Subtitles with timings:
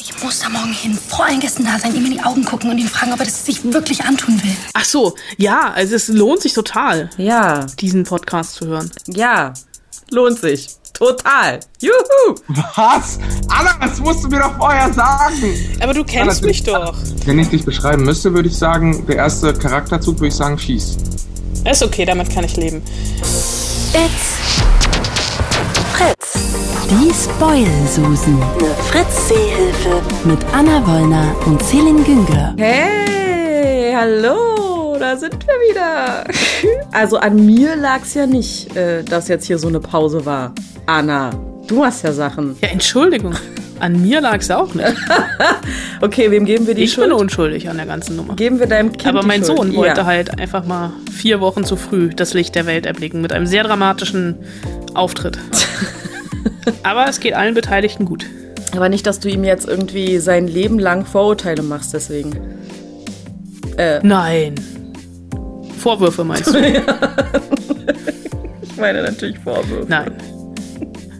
[0.00, 2.70] Ich muss da morgen hin, vor allen Gästen da sein, ihm in die Augen gucken
[2.70, 4.56] und ihn fragen, ob er das sich wirklich antun will.
[4.72, 8.90] Ach so, ja, also es lohnt sich total, Ja, diesen Podcast zu hören.
[9.06, 9.54] ja,
[10.10, 10.68] lohnt sich.
[10.92, 11.58] Total.
[11.80, 12.36] Juhu.
[12.76, 13.18] Was?
[13.48, 15.56] Anna, das musst du mir doch vorher sagen.
[15.80, 16.94] Aber du kennst Ja, mich doch.
[17.24, 20.96] Wenn ich dich beschreiben müsste, würde ich sagen, der erste Charakterzug würde ich sagen, schieß.
[21.68, 22.80] Ist okay, damit kann ich leben.
[23.92, 24.52] It's
[25.96, 26.63] Fritz.
[26.90, 28.40] Die Spoil-Susen.
[28.40, 30.02] Eine Fritz-Seehilfe.
[30.24, 32.54] Mit Anna Wollner und Celine Günger.
[32.58, 36.24] Hey, hallo, da sind wir wieder.
[36.92, 40.52] Also an mir lag's ja nicht, äh, dass jetzt hier so eine Pause war.
[40.86, 41.30] Anna,
[41.66, 42.56] du hast ja Sachen.
[42.60, 43.34] Ja, Entschuldigung.
[43.80, 44.86] An mir lag es auch nicht.
[46.00, 47.08] Okay, wem geben wir die Ich Schuld?
[47.08, 48.34] bin unschuldig an der ganzen Nummer.
[48.36, 49.56] Geben wir deinem Kind Aber mein Schuld?
[49.56, 50.06] Sohn wollte ja.
[50.06, 53.64] halt einfach mal vier Wochen zu früh das Licht der Welt erblicken mit einem sehr
[53.64, 54.36] dramatischen
[54.92, 55.38] Auftritt.
[56.82, 58.26] Aber es geht allen Beteiligten gut.
[58.72, 62.36] Aber nicht, dass du ihm jetzt irgendwie sein Leben lang Vorurteile machst, deswegen.
[64.02, 64.54] Nein.
[65.78, 66.58] Vorwürfe meinst du?
[68.62, 69.86] Ich meine natürlich Vorwürfe.
[69.86, 70.10] Nein.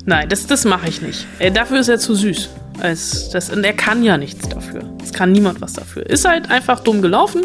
[0.07, 1.25] Nein, das, das mache ich nicht.
[1.39, 2.51] Äh, dafür ist er zu süß.
[2.81, 4.83] Es, das, und er kann ja nichts dafür.
[5.03, 6.05] Es kann niemand was dafür.
[6.07, 7.43] Ist halt einfach dumm gelaufen,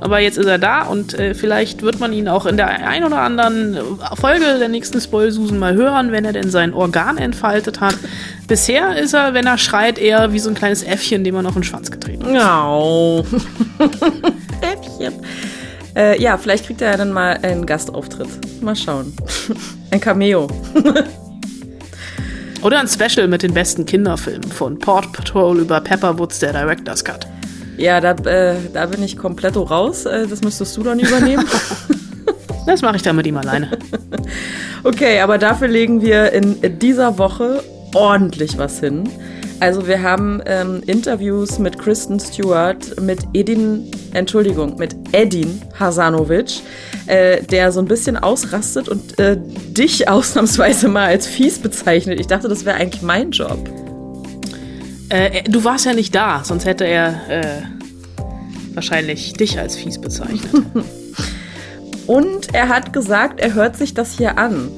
[0.00, 3.04] aber jetzt ist er da und äh, vielleicht wird man ihn auch in der ein
[3.04, 3.78] oder anderen
[4.14, 7.96] Folge der nächsten Spoilsusen mal hören, wenn er denn sein Organ entfaltet hat.
[8.48, 11.54] Bisher ist er, wenn er schreit, eher wie so ein kleines Äffchen, dem man auf
[11.54, 12.44] den Schwanz getreten hat.
[12.44, 13.24] Au.
[14.60, 15.14] Äffchen.
[15.94, 18.28] Äh, ja, vielleicht kriegt er ja dann mal einen Gastauftritt.
[18.62, 19.12] Mal schauen.
[19.90, 20.48] Ein Cameo.
[22.62, 27.26] Oder ein Special mit den besten Kinderfilmen von Port Patrol über Pepperwoods, der Director's Cut.
[27.78, 30.04] Ja, da, äh, da bin ich komplett raus.
[30.04, 31.46] Äh, das müsstest du dann übernehmen.
[32.66, 33.70] Das mache ich dann mit ihm alleine.
[34.84, 37.62] Okay, aber dafür legen wir in dieser Woche
[37.94, 39.08] ordentlich was hin.
[39.60, 46.60] Also wir haben ähm, Interviews mit Kristen Stewart, mit Edin, Entschuldigung, mit Edin Hasanovic,
[47.06, 52.18] äh, der so ein bisschen ausrastet und äh, dich ausnahmsweise mal als fies bezeichnet.
[52.18, 53.68] Ich dachte, das wäre eigentlich mein Job.
[55.10, 57.62] Äh, du warst ja nicht da, sonst hätte er äh,
[58.72, 60.64] wahrscheinlich dich als fies bezeichnet.
[62.06, 64.70] Und er hat gesagt, er hört sich das hier an.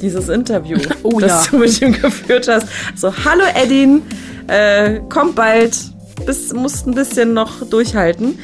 [0.00, 1.50] Dieses Interview, Oh das ja.
[1.50, 2.68] du mit ihm geführt hast.
[2.96, 4.02] So, hallo Edin,
[4.46, 5.76] äh, komm bald,
[6.26, 8.38] bis, musst ein bisschen noch durchhalten.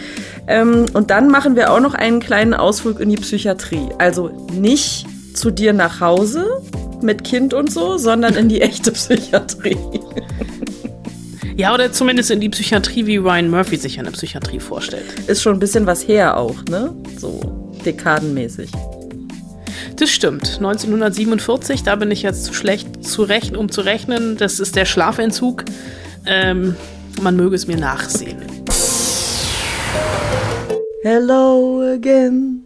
[0.47, 3.89] Ähm, und dann machen wir auch noch einen kleinen Ausflug in die Psychiatrie.
[3.99, 6.63] Also nicht zu dir nach Hause
[7.03, 9.77] mit Kind und so, sondern in die echte Psychiatrie.
[11.57, 15.05] ja, oder zumindest in die Psychiatrie, wie Ryan Murphy sich eine Psychiatrie vorstellt.
[15.27, 16.95] Ist schon ein bisschen was her auch, ne?
[17.19, 17.41] So
[17.85, 18.71] dekadenmäßig.
[19.97, 20.57] Das stimmt.
[20.57, 24.37] 1947, da bin ich jetzt zu schlecht zu rechnen, um zu rechnen.
[24.37, 25.65] Das ist der Schlafentzug.
[26.27, 26.75] Ähm,
[27.23, 28.43] man möge es mir nachsehen.
[31.05, 32.65] Hello again.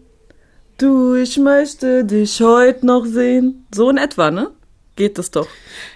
[0.78, 3.66] Du, ich möchte dich heute noch sehen.
[3.75, 4.50] So in etwa, ne?
[4.97, 5.49] Geht das doch.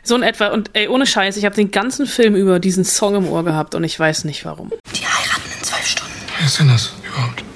[0.03, 0.49] So in etwa.
[0.49, 3.75] Und ey, ohne Scheiß, ich habe den ganzen Film über diesen Song im Ohr gehabt
[3.75, 4.71] und ich weiß nicht warum.
[4.95, 6.13] Die heiraten in zwölf Stunden.
[6.37, 7.52] Wer ist denn das überhaupt?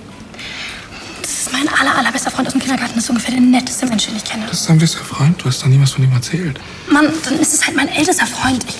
[1.58, 2.98] Mein aller, allerbester Freund aus dem Kindergarten.
[2.98, 4.44] Ist ungefähr der netteste Mensch, den ich kenne.
[4.46, 5.40] Das ist dein bester Freund.
[5.42, 6.60] Du hast doch nie was von ihm erzählt.
[6.90, 8.62] Mann, dann ist es halt mein ältester Freund.
[8.68, 8.76] Ich,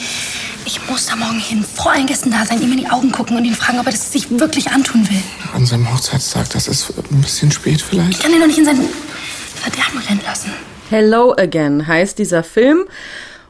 [0.66, 3.34] ich muss da morgen hin, vor allen Gästen da sein, ihm in die Augen gucken
[3.38, 5.22] und ihn fragen, ob er das sich wirklich antun will.
[5.54, 8.22] An seinem Hochzeitstag, das ist ein bisschen spät Ich vielleicht.
[8.22, 8.78] kann ihn doch nicht in sein
[9.54, 10.50] Verderben rennen lassen.
[10.90, 12.84] Hello again heißt dieser Film.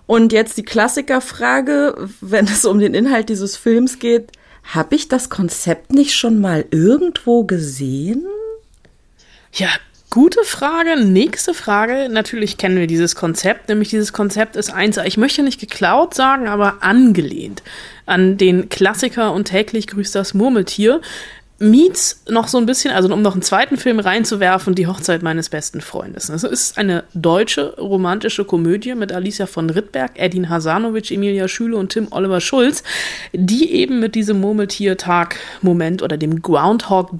[0.06, 4.30] Und jetzt die Klassikerfrage, wenn es um den Inhalt dieses Films geht.
[4.62, 8.24] Habe ich das Konzept nicht schon mal irgendwo gesehen?
[9.58, 9.68] Ja,
[10.10, 11.02] gute Frage.
[11.02, 12.10] Nächste Frage.
[12.10, 16.46] Natürlich kennen wir dieses Konzept, nämlich dieses Konzept ist eins, ich möchte nicht geklaut sagen,
[16.46, 17.62] aber angelehnt
[18.04, 21.00] an den Klassiker und täglich grüßt das Murmeltier.
[21.58, 25.48] Meets noch so ein bisschen, also um noch einen zweiten Film reinzuwerfen, die Hochzeit meines
[25.48, 26.28] besten Freundes.
[26.28, 31.92] Es ist eine deutsche romantische Komödie mit Alicia von Rittberg, Edin Hasanovic, Emilia Schüle und
[31.92, 32.82] Tim Oliver Schulz,
[33.32, 37.16] die eben mit diesem Murmeltiertag-Moment oder dem Groundhog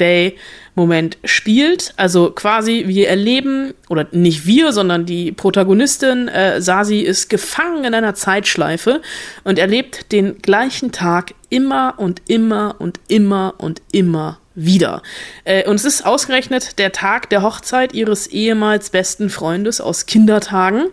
[0.77, 1.95] Day-Moment spielt.
[1.97, 7.95] Also quasi wir erleben, oder nicht wir, sondern die Protagonistin äh, Sasi ist gefangen in
[7.95, 9.01] einer Zeitschleife
[9.45, 15.03] und erlebt den gleichen Tag immer und immer und immer und immer wieder.
[15.45, 20.87] Äh, und es ist ausgerechnet der Tag der Hochzeit ihres ehemals besten Freundes aus Kindertagen,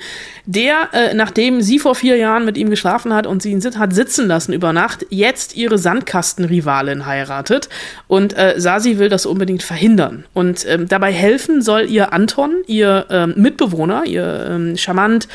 [0.45, 3.77] der, äh, nachdem sie vor vier Jahren mit ihm geschlafen hat und sie ihn sit
[3.79, 7.69] hat sitzen lassen über Nacht, jetzt ihre Sandkastenrivalin heiratet.
[8.07, 10.25] Und äh, Sasi will das unbedingt verhindern.
[10.33, 15.27] Und ähm, dabei helfen soll ihr Anton, ihr ähm, Mitbewohner, ihr ähm, charmant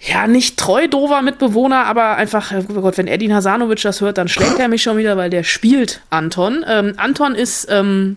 [0.00, 4.28] ja, nicht treu dover Mitbewohner, aber einfach, oh Gott, wenn Edin Hasanovic das hört, dann
[4.28, 6.64] schlägt er mich schon wieder, weil der spielt Anton.
[6.68, 8.16] Ähm, Anton ist ähm,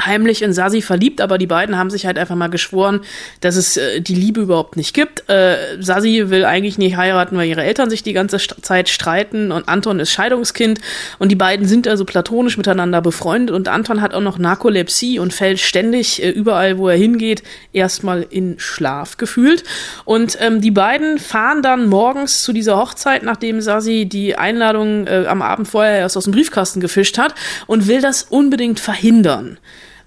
[0.00, 3.00] heimlich in Sasi verliebt, aber die beiden haben sich halt einfach mal geschworen,
[3.40, 5.28] dass es äh, die Liebe überhaupt nicht gibt.
[5.28, 9.52] Äh, Sasi will eigentlich nicht heiraten, weil ihre Eltern sich die ganze St Zeit streiten
[9.52, 10.80] und Anton ist Scheidungskind
[11.18, 15.32] und die beiden sind also platonisch miteinander befreundet und Anton hat auch noch Narkolepsie und
[15.32, 17.42] fällt ständig äh, überall, wo er hingeht,
[17.72, 19.64] erstmal in Schlaf gefühlt.
[20.04, 25.26] Und ähm, die beiden fahren dann morgens zu dieser Hochzeit, nachdem Sasi die Einladung äh,
[25.26, 27.34] am Abend vorher erst aus dem Briefkasten gefischt hat
[27.66, 29.58] und will das unbedingt verhindern.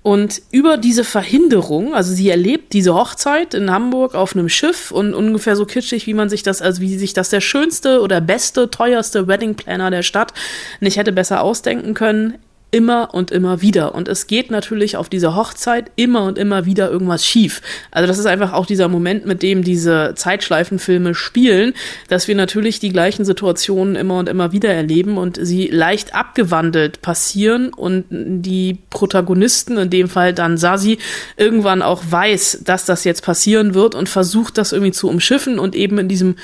[0.05, 5.15] Und über diese Verhinderung, also sie erlebt diese Hochzeit in Hamburg auf einem Schiff und
[5.15, 8.69] ungefähr so kitschig, wie man sich das, also wie sich das der schönste oder beste,
[8.69, 10.31] teuerste Wedding Planner der Stadt
[10.79, 12.35] nicht hätte besser ausdenken können
[12.75, 13.95] immer und immer wieder.
[13.95, 17.61] Und es geht natürlich auf dieser Hochzeit immer und immer wieder irgendwas schief.
[17.89, 21.73] Also das ist einfach auch dieser Moment, mit dem diese Zeitschleifenfilme spielen,
[22.09, 27.01] dass wir natürlich die gleichen Situationen immer und immer wieder erleben und sie leicht abgewandelt
[27.01, 30.97] passieren und die Protagonisten, in dem Fall dann Sasi,
[31.37, 35.75] irgendwann auch weiß, dass das jetzt passieren wird und versucht das irgendwie zu umschiffen und
[35.75, 36.35] eben in diesem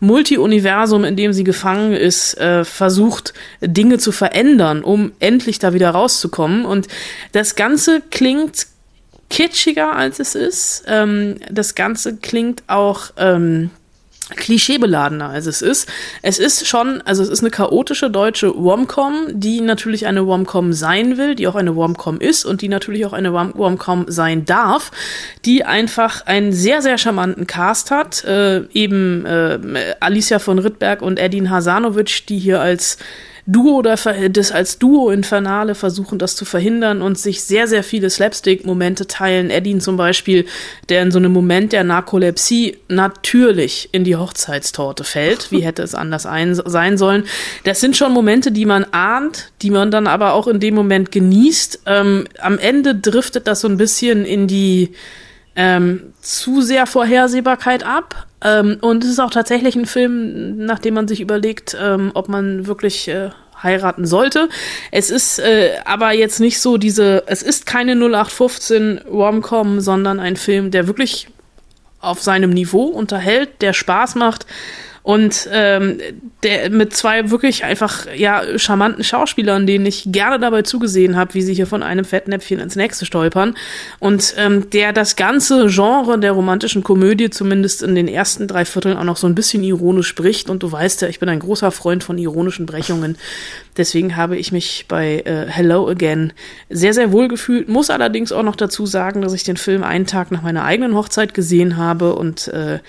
[0.00, 3.32] Multi-Universum, in dem sie gefangen ist, äh, versucht,
[3.62, 6.64] Dinge zu verändern, um endlich da wieder wieder rauszukommen.
[6.64, 6.88] Und
[7.32, 8.66] das Ganze klingt
[9.30, 10.84] kitschiger, als es ist.
[10.88, 13.70] Ähm, das Ganze klingt auch ähm,
[14.36, 15.88] klischeebeladener als es ist.
[16.22, 21.16] Es ist schon, also es ist eine chaotische deutsche Womcom, die natürlich eine Womcom sein
[21.16, 24.90] will, die auch eine Womcom ist und die natürlich auch eine Womcom sein darf,
[25.44, 28.24] die einfach einen sehr, sehr charmanten Cast hat.
[28.24, 32.98] Äh, eben äh, Alicia von Rittberg und Edin Hasanovic, die hier als
[33.50, 33.96] Duo oder
[34.28, 39.48] das als Duo Infernale versuchen, das zu verhindern und sich sehr, sehr viele Slapstick-Momente teilen.
[39.48, 40.44] Edin zum Beispiel,
[40.90, 45.50] der in so einem Moment der Narkolepsie natürlich in die Hochzeitstorte fällt.
[45.50, 47.24] Wie hätte es anders ein, sein sollen?
[47.64, 51.10] Das sind schon Momente, die man ahnt, die man dann aber auch in dem Moment
[51.10, 51.84] genießt.
[51.86, 54.92] Ähm, am Ende driftet das so ein bisschen in die
[55.58, 58.26] ähm, zu sehr Vorhersehbarkeit ab.
[58.42, 62.68] Ähm, und es ist auch tatsächlich ein Film, nachdem man sich überlegt, ähm, ob man
[62.68, 64.48] wirklich äh, heiraten sollte.
[64.92, 70.36] Es ist äh, aber jetzt nicht so diese, es ist keine 0815 Romcom, sondern ein
[70.36, 71.26] Film, der wirklich
[72.00, 74.46] auf seinem Niveau unterhält, der Spaß macht
[75.08, 76.00] und ähm,
[76.42, 81.40] der mit zwei wirklich einfach ja charmanten Schauspielern, denen ich gerne dabei zugesehen habe, wie
[81.40, 83.54] sie hier von einem Fettnäpfchen ins nächste stolpern
[84.00, 88.98] und ähm, der das ganze Genre der romantischen Komödie zumindest in den ersten drei Vierteln
[88.98, 91.70] auch noch so ein bisschen ironisch spricht und du weißt ja, ich bin ein großer
[91.70, 93.16] Freund von ironischen Brechungen.
[93.78, 96.34] Deswegen habe ich mich bei äh, Hello Again
[96.68, 97.70] sehr, sehr wohl gefühlt.
[97.70, 100.94] Muss allerdings auch noch dazu sagen, dass ich den Film einen Tag nach meiner eigenen
[100.94, 102.80] Hochzeit gesehen habe und äh,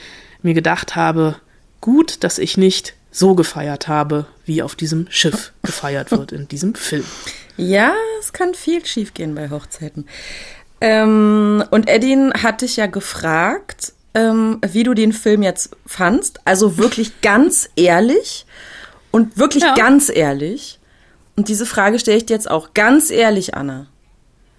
[0.42, 1.38] mir gedacht habe,
[1.82, 6.76] gut, dass ich nicht so gefeiert habe, wie auf diesem Schiff gefeiert wird in diesem
[6.76, 7.06] Film.
[7.58, 10.06] Ja, es kann viel schiefgehen bei Hochzeiten.
[10.82, 16.40] Ähm, und Edin hat dich ja gefragt, ähm, wie du den Film jetzt fandst.
[16.46, 18.46] Also wirklich ganz ehrlich
[19.12, 19.74] und wirklich ja.
[19.76, 20.80] ganz ehrlich.
[21.36, 23.88] Und diese Frage stelle ich dir jetzt auch ganz ehrlich, Anna.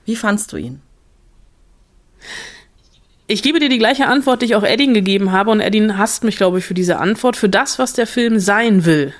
[0.04, 0.82] Wie fandst du ihn?
[3.30, 6.24] Ich gebe dir die gleiche Antwort, die ich auch Eddin gegeben habe, und Eddin hasst
[6.24, 7.36] mich, glaube ich, für diese Antwort.
[7.36, 9.14] Für das, was der Film sein will,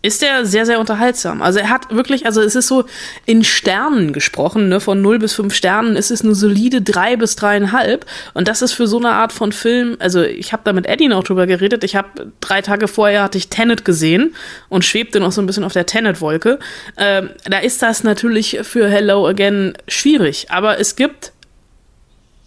[0.00, 1.42] ist er sehr, sehr unterhaltsam.
[1.42, 2.86] Also er hat wirklich, also es ist so
[3.26, 4.80] in Sternen gesprochen, ne?
[4.80, 8.00] Von 0 bis 5 Sternen ist es eine solide 3 bis 3,5.
[8.32, 11.12] Und das ist für so eine Art von Film, also ich habe da mit Eddin
[11.12, 11.84] auch drüber geredet.
[11.84, 14.34] Ich habe drei Tage vorher hatte ich Tenet gesehen
[14.70, 16.58] und schwebte noch so ein bisschen auf der Tenet-Wolke.
[16.96, 20.46] Ähm, da ist das natürlich für Hello Again schwierig.
[20.48, 21.31] Aber es gibt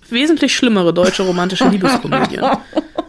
[0.09, 2.43] wesentlich schlimmere deutsche romantische Liebeskomödien.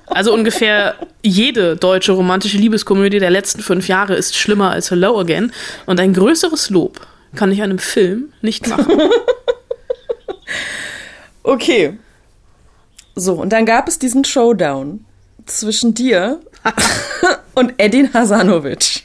[0.06, 5.52] Also ungefähr jede deutsche romantische Liebeskomödie der letzten fünf Jahre ist schlimmer als Hello Again.
[5.84, 8.98] Und ein größeres Lob kann ich einem Film nicht machen.
[11.42, 11.98] okay.
[13.14, 15.04] So, und dann gab es diesen Showdown
[15.46, 16.40] zwischen dir
[17.54, 19.02] und Edin Hasanovic.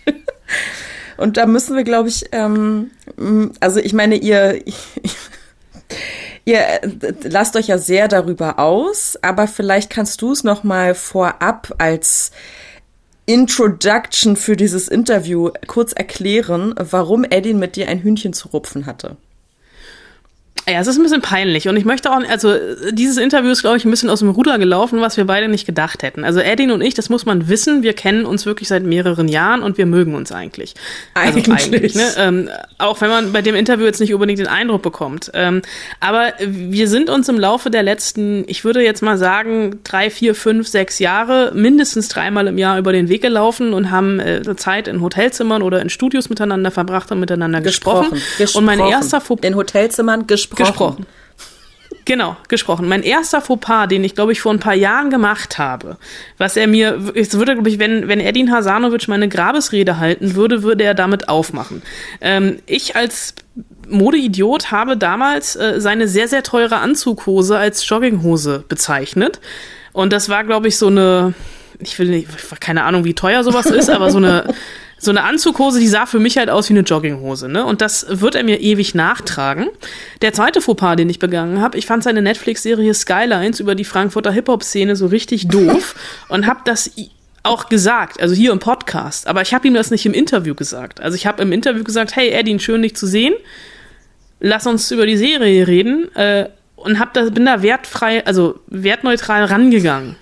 [1.18, 2.92] Und da müssen wir, glaube ich, ähm,
[3.60, 4.62] also ich meine, ihr,
[6.46, 6.90] Ihr äh,
[7.24, 12.32] lasst euch ja sehr darüber aus, aber vielleicht kannst du es noch mal vorab als
[13.26, 19.18] Introduction für dieses Interview kurz erklären, warum Edin mit dir ein Hühnchen zu rupfen hatte.
[20.70, 22.53] Ja, es ist ein bisschen peinlich und ich möchte auch, also
[22.91, 25.65] dieses Interview ist, glaube ich, ein bisschen aus dem Ruder gelaufen, was wir beide nicht
[25.65, 26.24] gedacht hätten.
[26.24, 29.63] Also Edin und ich, das muss man wissen, wir kennen uns wirklich seit mehreren Jahren
[29.63, 30.75] und wir mögen uns eigentlich.
[31.15, 31.65] Also Eigentlich.
[31.65, 32.03] eigentlich ne?
[32.17, 35.31] ähm, auch wenn man bei dem Interview jetzt nicht unbedingt den Eindruck bekommt.
[35.34, 35.63] Ähm,
[36.00, 40.36] aber wir sind uns im Laufe der letzten, ich würde jetzt mal sagen, drei, vier,
[40.36, 44.88] fünf, sechs Jahre mindestens dreimal im Jahr über den Weg gelaufen und haben äh, Zeit
[44.88, 48.22] in Hotelzimmern oder in Studios miteinander verbracht und miteinander gesprochen.
[48.53, 50.41] Und mein erster Fauxpas In Hotelzimmern gesprochen.
[50.50, 51.06] Gesprochen.
[52.06, 52.88] Genau, gesprochen.
[52.88, 55.98] Mein erster Fauxpas, den ich, glaube ich, vor ein paar Jahren gemacht habe,
[56.38, 60.64] was er mir, es würde, glaube ich, wenn, wenn Edin Hasanovic meine Grabesrede halten würde,
[60.64, 61.84] würde er damit aufmachen.
[62.20, 63.36] Ähm, ich als
[63.88, 69.40] Modeidiot habe damals äh, seine sehr, sehr teure Anzughose als Jogginghose bezeichnet.
[69.94, 71.34] Und das war, glaube ich, so eine,
[71.80, 72.28] ich will nicht,
[72.60, 74.54] keine Ahnung, wie teuer sowas ist, aber so eine,
[75.01, 77.65] so eine Anzughose, die sah für mich halt aus wie eine Jogginghose, ne?
[77.65, 79.67] Und das wird er mir ewig nachtragen.
[80.22, 84.31] Der zweite Fauxpas, den ich begangen habe, ich fand seine Netflix-Serie Skylines über die Frankfurter
[84.31, 85.96] Hip-Hop-Szene so richtig doof
[86.29, 86.91] und habe das
[87.41, 91.01] auch gesagt, also hier im Podcast, aber ich habe ihm das nicht im Interview gesagt.
[91.01, 93.34] Also ich habe im Interview gesagt, hey Edin, schön dich zu sehen.
[94.39, 99.46] Lass uns über die Serie reden äh, und hab da, bin da wertfrei, also wertneutral
[99.46, 100.15] rangegangen.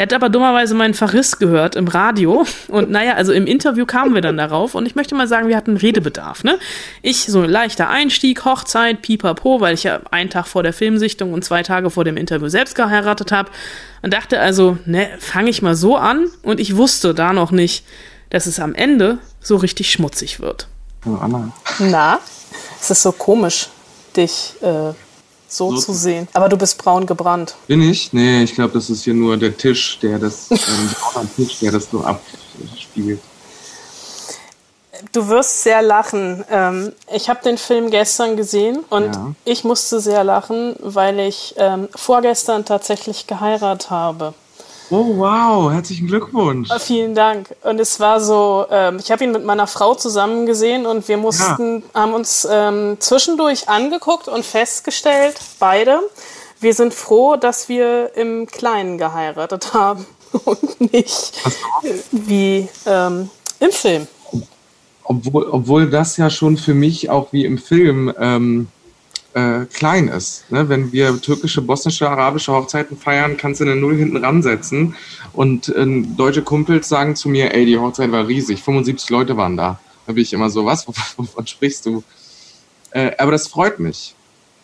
[0.00, 2.46] Er hat aber dummerweise meinen Verriss gehört im Radio.
[2.68, 4.74] Und naja, also im Interview kamen wir dann darauf.
[4.74, 6.42] Und ich möchte mal sagen, wir hatten Redebedarf.
[6.42, 6.58] Ne?
[7.02, 11.34] Ich, so ein leichter Einstieg, Hochzeit, pipapo, weil ich ja einen Tag vor der Filmsichtung
[11.34, 13.50] und zwei Tage vor dem Interview selbst geheiratet habe.
[14.00, 16.28] Und dachte also, ne, fange ich mal so an.
[16.42, 17.84] Und ich wusste da noch nicht,
[18.30, 20.66] dass es am Ende so richtig schmutzig wird.
[21.04, 21.52] Hallo Anna.
[21.78, 22.20] Na,
[22.80, 23.68] es ist so komisch,
[24.16, 24.94] dich äh,
[25.50, 26.28] so, zu sehen.
[26.32, 27.56] Aber du bist braun gebrannt.
[27.66, 28.12] Bin ich?
[28.12, 31.90] Nee, ich glaube, das ist hier nur der Tisch, der das, ähm, Tisch, der das
[31.90, 33.20] so abspiegelt.
[35.12, 36.44] Du wirst sehr lachen.
[36.50, 39.32] Ähm, ich habe den Film gestern gesehen und Ja.
[39.44, 44.34] ich musste sehr lachen, weil ich ähm, vorgestern tatsächlich geheiratet habe.
[44.92, 46.68] Oh, wow, herzlichen Glückwunsch.
[46.68, 47.54] Äh, Vielen Dank.
[47.62, 51.16] Und es war so, ähm, ich habe ihn mit meiner Frau zusammen gesehen und wir
[51.16, 56.00] mussten, haben uns ähm, zwischendurch angeguckt und festgestellt, beide,
[56.58, 60.06] wir sind froh, dass wir im Kleinen geheiratet haben
[60.44, 61.40] und nicht
[62.10, 63.30] wie ähm,
[63.60, 64.08] im Film.
[65.04, 68.66] Obwohl, obwohl das ja schon für mich auch wie im Film ähm,
[69.34, 70.50] äh, klein ist.
[70.50, 70.68] Ne?
[70.68, 74.96] Wenn wir türkische, bosnische, arabische Hochzeiten feiern, kannst du eine Null hinten ransetzen.
[75.32, 79.56] Und äh, deutsche Kumpels sagen zu mir, ey, die Hochzeit war riesig, 75 Leute waren
[79.56, 79.78] da.
[80.06, 82.02] Da bin ich immer so, was, wovon sprichst du?
[82.90, 84.14] Äh, aber das freut mich,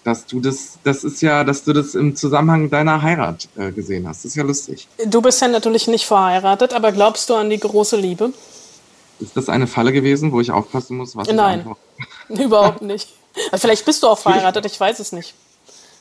[0.03, 4.09] dass du das, das ist ja, dass du das im Zusammenhang deiner Heirat äh, gesehen
[4.09, 4.25] hast.
[4.25, 4.89] Das ist ja lustig.
[5.07, 8.33] Du bist ja natürlich nicht verheiratet, aber glaubst du an die große Liebe?
[9.19, 11.61] Ist das eine Falle gewesen, wo ich aufpassen muss, was Nein.
[11.61, 11.81] ich antworte?
[12.45, 13.16] Überhaupt nicht.
[13.55, 15.35] Vielleicht bist du auch verheiratet, ich weiß es nicht.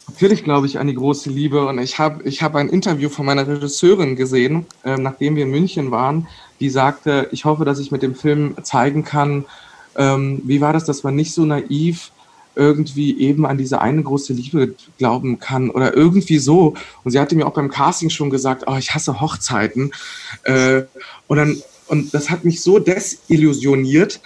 [0.07, 3.25] Natürlich glaube ich an die große Liebe und ich habe ich hab ein Interview von
[3.25, 6.27] meiner Regisseurin gesehen, ähm, nachdem wir in München waren,
[6.59, 9.45] die sagte, ich hoffe, dass ich mit dem Film zeigen kann,
[9.95, 12.11] ähm, wie war das, dass man nicht so naiv
[12.55, 16.75] irgendwie eben an diese eine große Liebe glauben kann oder irgendwie so.
[17.03, 19.91] Und sie hatte mir auch beim Casting schon gesagt, oh, ich hasse Hochzeiten.
[20.43, 20.83] Äh,
[21.27, 24.19] und dann und das hat mich so desillusioniert,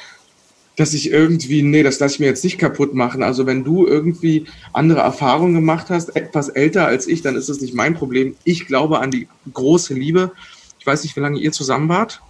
[0.80, 3.22] dass ich irgendwie, nee, das lasse ich mir jetzt nicht kaputt machen.
[3.22, 7.60] Also wenn du irgendwie andere Erfahrungen gemacht hast, etwas älter als ich, dann ist es
[7.60, 8.38] nicht mein Problem.
[8.46, 10.32] Ich glaube an die große Liebe.
[10.80, 12.22] Ich weiß nicht, wie lange ihr zusammen wart.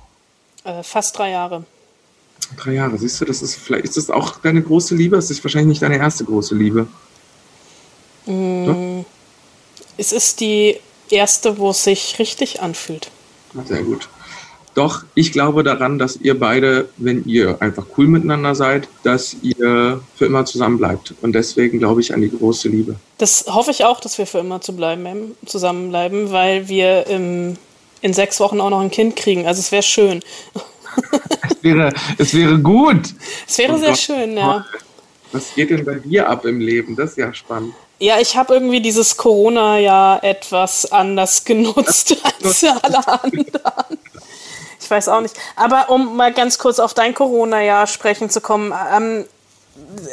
[0.64, 1.64] Äh, fast drei Jahre.
[2.58, 5.18] Drei Jahre, siehst du, das ist vielleicht ist das auch deine große Liebe.
[5.18, 6.88] Es ist wahrscheinlich nicht deine erste große Liebe.
[9.98, 10.78] Es ist die
[11.10, 13.12] erste, wo es sich richtig anfühlt.
[13.66, 14.10] Sehr gut.
[14.80, 20.00] Doch, ich glaube daran, dass ihr beide, wenn ihr einfach cool miteinander seid, dass ihr
[20.16, 21.16] für immer zusammen bleibt.
[21.22, 22.96] Und deswegen glaube ich an die große Liebe.
[23.18, 27.58] Das hoffe ich auch, dass wir für immer zu bleiben, zusammenbleiben, weil wir im,
[28.00, 29.46] in sechs Wochen auch noch ein Kind kriegen.
[29.46, 30.22] Also es wäre schön.
[31.50, 33.14] Es wäre, es wäre gut.
[33.50, 33.98] Es wäre Oh sehr Gott.
[33.98, 34.66] schön, ja.
[35.34, 36.96] Was geht denn bei dir ab im Leben?
[36.96, 37.74] Das ist ja spannend.
[38.00, 44.00] Ja, ich habe irgendwie dieses Corona-Jahr etwas anders genutzt als alle anderen.
[44.90, 45.38] Ich weiß auch nicht.
[45.56, 49.24] Aber um mal ganz kurz auf dein Corona-Jahr sprechen zu kommen, ähm,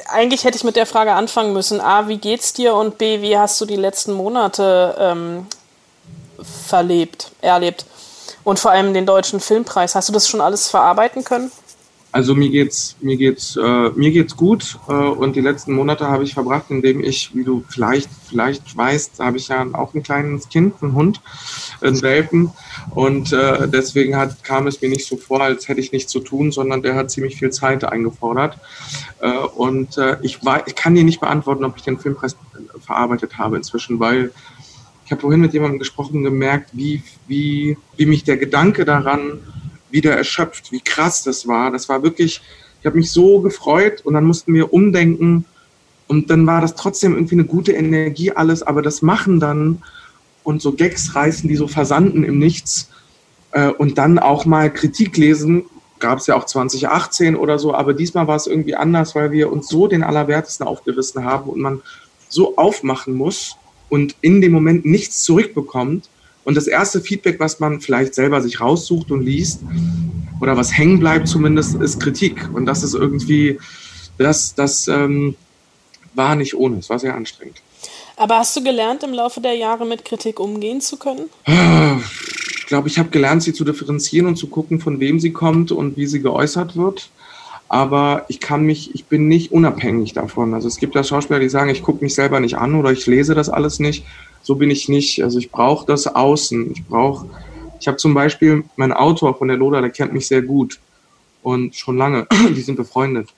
[0.07, 1.81] eigentlich hätte ich mit der Frage anfangen müssen.
[1.81, 2.75] A, wie geht's dir?
[2.75, 5.47] Und B, wie hast du die letzten Monate ähm,
[6.69, 7.87] verlebt, erlebt?
[8.45, 9.95] Und vor allem den deutschen Filmpreis.
[9.95, 11.51] Hast du das schon alles verarbeiten können?
[12.13, 16.25] Also mir geht's, mir geht's, äh, mir geht's gut äh, und die letzten Monate habe
[16.25, 20.49] ich verbracht, indem ich, wie du vielleicht, vielleicht weißt, habe ich ja auch ein kleines
[20.49, 21.21] Kind, einen Hund,
[21.83, 22.53] einen Welpen.
[22.95, 26.21] Und äh, deswegen hat, kam es mir nicht so vor, als hätte ich nichts zu
[26.21, 28.59] tun, sondern der hat ziemlich viel Zeit eingefordert.
[29.21, 32.37] Äh, und äh, ich, war, ich kann dir nicht beantworten, ob ich den Filmpreis
[32.81, 34.33] verarbeitet habe inzwischen, weil
[35.05, 39.39] ich habe vorhin mit jemandem gesprochen, gemerkt, wie, wie, wie mich der Gedanke daran
[39.97, 41.73] wieder erschöpft, wie krass das war.
[41.73, 42.43] Das war wirklich,
[42.81, 45.47] ich habe mich so gefreut und dann mussten wir umdenken.
[46.07, 49.83] Und dann war das trotzdem irgendwie eine gute Energie alles, aber das Machen dann
[50.45, 52.91] und so Gags reißen, die so versanden im Nichts
[53.51, 55.65] äh, und dann auch mal Kritik lesen,
[55.99, 59.51] gab es ja auch 2018 oder so, aber diesmal war es irgendwie anders, weil wir
[59.51, 61.81] uns so den Allerwertesten aufgerissen haben und man
[62.29, 63.57] so aufmachen muss
[63.89, 66.09] und in dem Moment nichts zurückbekommt
[66.47, 69.63] und das erste Feedback, was man vielleicht selber sich raussucht und liest,
[70.41, 72.49] oder was hängen bleibt zumindest, ist Kritik.
[72.55, 73.59] Und das ist irgendwie,
[74.17, 75.35] das, das ähm,
[76.15, 77.61] war nicht ohne, es war sehr anstrengend.
[78.17, 81.29] Aber hast du gelernt, im Laufe der Jahre mit Kritik umgehen zu können?
[82.59, 85.73] Ich glaube, ich habe gelernt, sie zu differenzieren und zu gucken, von wem sie kommt
[85.73, 87.11] und wie sie geäußert wird.
[87.69, 90.55] Aber ich kann mich, ich bin nicht unabhängig davon.
[90.55, 93.05] Also es gibt ja Schauspieler, die sagen, ich gucke mich selber nicht an oder ich
[93.07, 94.05] lese das alles nicht
[94.47, 95.25] so bin ich nicht.
[95.25, 96.71] Also ich brauche das Außen.
[96.71, 97.27] Ich brauche,
[97.81, 100.79] ich habe zum Beispiel meinen Autor von der Lola, der kennt mich sehr gut
[101.43, 102.29] und schon lange.
[102.55, 103.35] Die sind befreundet.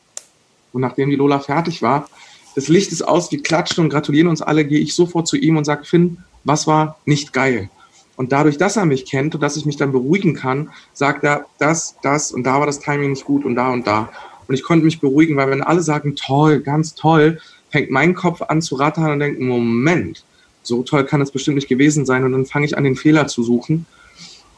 [0.74, 2.10] Und nachdem die Lola fertig war,
[2.54, 5.56] das Licht ist aus, wir klatschen und gratulieren uns alle, gehe ich sofort zu ihm
[5.56, 7.70] und sage, Finn, was war nicht geil?
[8.16, 11.46] Und dadurch, dass er mich kennt und dass ich mich dann beruhigen kann, sagt er,
[11.58, 14.10] das, das und da war das Timing nicht gut und da und da.
[14.46, 18.42] Und ich konnte mich beruhigen, weil wenn alle sagen, toll, ganz toll, fängt mein Kopf
[18.42, 20.22] an zu rattern und denkt, Moment,
[20.68, 22.24] so toll kann es bestimmt nicht gewesen sein.
[22.24, 23.86] Und dann fange ich an, den Fehler zu suchen.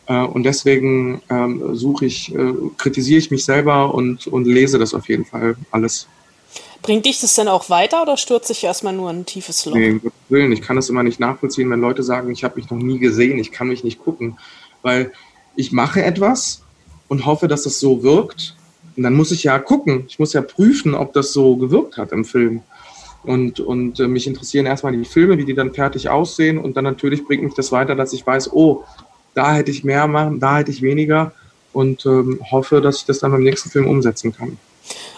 [0.07, 4.93] Äh, und deswegen ähm, suche ich, äh, kritisiere ich mich selber und, und lese das
[4.93, 6.07] auf jeden Fall alles.
[6.83, 9.75] Bringt dich das denn auch weiter oder stürzt sich erstmal nur ein tiefes Loch?
[9.75, 10.53] Nee, Willen.
[10.53, 13.39] Ich kann das immer nicht nachvollziehen, wenn Leute sagen, ich habe mich noch nie gesehen,
[13.39, 14.39] ich kann mich nicht gucken.
[14.83, 15.13] Weil
[15.57, 16.63] ich mache etwas
[17.09, 18.57] und hoffe, dass es so wirkt.
[18.97, 20.05] Und dann muss ich ja gucken.
[20.09, 22.63] Ich muss ja prüfen, ob das so gewirkt hat im Film.
[23.23, 26.59] Und, und äh, mich interessieren erstmal die Filme, wie die dann fertig aussehen.
[26.59, 28.85] Und dann natürlich bringt mich das weiter, dass ich weiß, oh,
[29.35, 31.33] da hätte ich mehr machen, da hätte ich weniger.
[31.73, 34.59] Und ähm, hoffe, dass ich das dann beim nächsten Film umsetzen kann.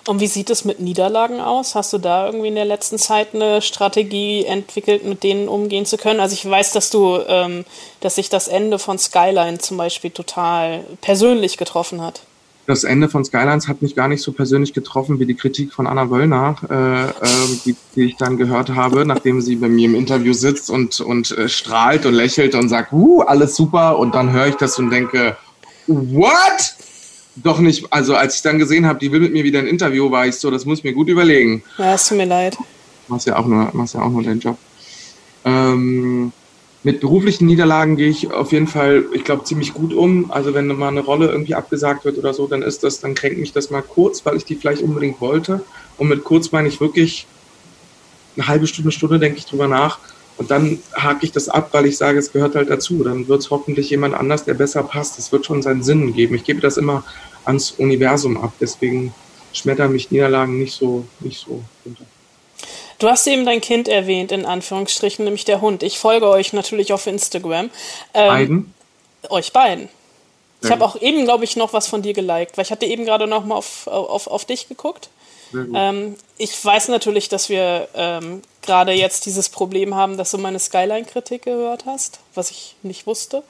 [0.07, 1.75] Und wie sieht es mit Niederlagen aus?
[1.75, 5.97] Hast du da irgendwie in der letzten Zeit eine Strategie entwickelt, mit denen umgehen zu
[5.97, 6.21] können?
[6.21, 7.65] Also ich weiß, dass du, ähm,
[8.01, 12.23] dass sich das Ende von Skyline zum Beispiel total persönlich getroffen hat
[12.67, 15.87] das Ende von Skylines hat mich gar nicht so persönlich getroffen wie die Kritik von
[15.87, 19.95] Anna Wöllner, äh, äh, die, die, ich dann gehört habe, nachdem sie bei mir im
[19.95, 23.99] Interview sitzt und, und äh, strahlt und lächelt und sagt, uh, alles super.
[23.99, 25.37] Und dann höre ich das und denke,
[25.87, 26.75] what?
[27.35, 30.11] Doch nicht, also als ich dann gesehen habe, die will mit mir wieder ein Interview,
[30.11, 31.65] war ich so, das muss ich mir gut überlegen.
[31.79, 32.57] Ja, es tut mir leid.
[33.09, 34.59] Machst ja auch nur, machst ja auch nur deinen Job.
[35.45, 36.33] Ähm,
[36.85, 40.33] mit beruflichen Niederlagen gehe ich auf jeden Fall, ich glaube, ziemlich gut um.
[40.33, 43.39] Also wenn mal eine Rolle irgendwie abgesagt wird oder so, dann ist das, dann kränkt
[43.39, 45.65] mich das mal kurz, weil ich die vielleicht unbedingt wollte.
[45.97, 47.27] Und mit kurz meine ich wirklich
[48.37, 50.01] eine halbe Stunde, Stunde denke ich drüber nach.
[50.39, 53.05] Und dann hake ich das ab, weil ich sage, es gehört halt dazu.
[53.05, 55.19] Dann wird es hoffentlich jemand anders, der besser passt.
[55.19, 56.35] Das wird schon seinen Sinn geben.
[56.35, 57.05] Ich gebe das immer
[57.45, 58.55] ans Universum ab.
[58.61, 59.15] Deswegen
[59.53, 62.05] schmettern mich Niederlagen nicht so, nicht so runter.
[63.03, 65.83] Du hast eben dein Kind erwähnt, in Anführungsstrichen, nämlich der Hund.
[65.83, 67.69] Ich folge euch natürlich auf Instagram.
[68.15, 68.75] Ähm, beiden?
[69.29, 69.89] Euch beiden.
[70.63, 73.05] Ich habe auch eben, glaube ich, noch was von dir geliked, weil ich hatte eben
[73.05, 75.11] gerade noch mal auf, auf, auf dich geguckt.
[75.53, 80.61] Ähm, ich weiß natürlich, dass wir ähm, gerade jetzt dieses Problem haben, dass du meine
[80.61, 83.43] Skyline-Kritik gehört hast, was ich nicht wusste.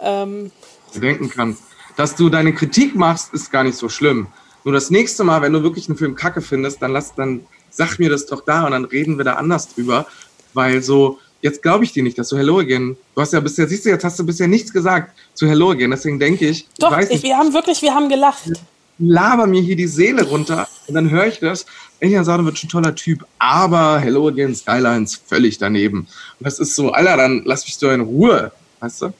[0.00, 0.50] Ähm,
[0.94, 1.58] denken kann.
[1.96, 4.28] Dass du deine Kritik machst, ist gar nicht so schlimm.
[4.64, 7.98] Nur das nächste Mal, wenn du wirklich einen Film kacke findest, dann lass dann sag
[7.98, 10.06] mir das doch da und dann reden wir da anders drüber.
[10.52, 13.68] Weil so, jetzt glaube ich dir nicht, dass du Hello Again, du hast ja bisher,
[13.68, 16.96] siehst du, jetzt hast du bisher nichts gesagt zu Hello Again, deswegen denke ich, doch,
[16.98, 18.50] ich, wir haben wirklich, wir haben gelacht.
[18.98, 21.66] Laber mir hier die Seele runter und dann höre ich das.
[22.00, 26.06] Elian schon ein toller Typ, aber Hello Again Skylines völlig daneben.
[26.38, 29.12] Und das ist so, Alter, dann lass mich doch in Ruhe, weißt du?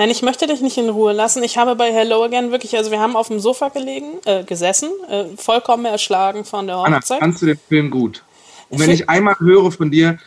[0.00, 1.42] Nein, ich möchte dich nicht in Ruhe lassen.
[1.42, 4.88] Ich habe bei Hello Again wirklich, also wir haben auf dem Sofa gelegen, äh, gesessen,
[5.10, 7.10] äh, vollkommen erschlagen von der Hochzeit.
[7.10, 8.22] Anna, kannst du den Film gut?
[8.70, 10.18] Und wenn ich einmal höre von dir,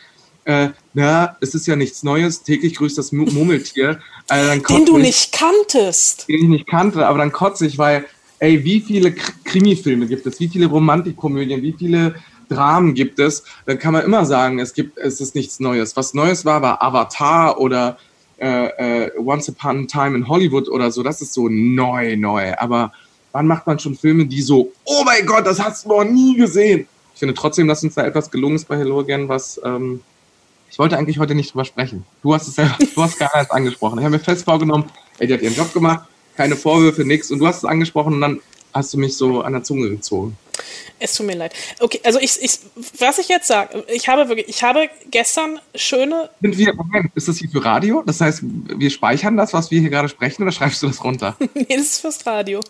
[0.44, 3.98] äh, na, es ist ja nichts Neues, täglich grüßt das Murmeltier.
[4.30, 6.28] Äh, den du nicht kanntest.
[6.28, 8.06] Den ich nicht kannte, aber dann kotze ich, weil,
[8.38, 12.14] ey, wie viele Krimifilme gibt es, wie viele Romantikkomödien, wie viele
[12.48, 13.42] Dramen gibt es?
[13.66, 15.94] Dann kann man immer sagen, es gibt, es ist nichts Neues.
[15.96, 17.98] Was Neues war, war Avatar oder
[18.44, 22.52] äh, äh, Once Upon a Time in Hollywood oder so, das ist so neu, neu.
[22.58, 22.92] Aber
[23.32, 26.36] wann macht man schon Filme, die so, oh mein Gott, das hast du noch nie
[26.36, 26.86] gesehen.
[27.14, 30.00] Ich finde trotzdem, dass uns da etwas gelungen ist bei Hello Again, was ähm,
[30.70, 32.04] ich wollte eigentlich heute nicht drüber sprechen.
[32.22, 33.98] Du hast es selber, du hast gar nichts angesprochen.
[33.98, 34.84] Ich habe mir fest vorgenommen,
[35.18, 37.30] ey, die hat ihren Job gemacht, keine Vorwürfe, nichts.
[37.30, 38.40] Und du hast es angesprochen und dann
[38.74, 40.36] hast du mich so an der Zunge gezogen.
[40.98, 41.52] Es tut mir leid.
[41.80, 42.58] Okay, also ich, ich
[42.98, 46.30] was ich jetzt sage, ich habe wirklich, ich habe gestern schöne.
[46.40, 48.02] Sind wir, Moment, ist das hier für Radio?
[48.06, 51.36] Das heißt, wir speichern das, was wir hier gerade sprechen, oder schreibst du das runter?
[51.54, 52.60] nee, das ist fürs Radio.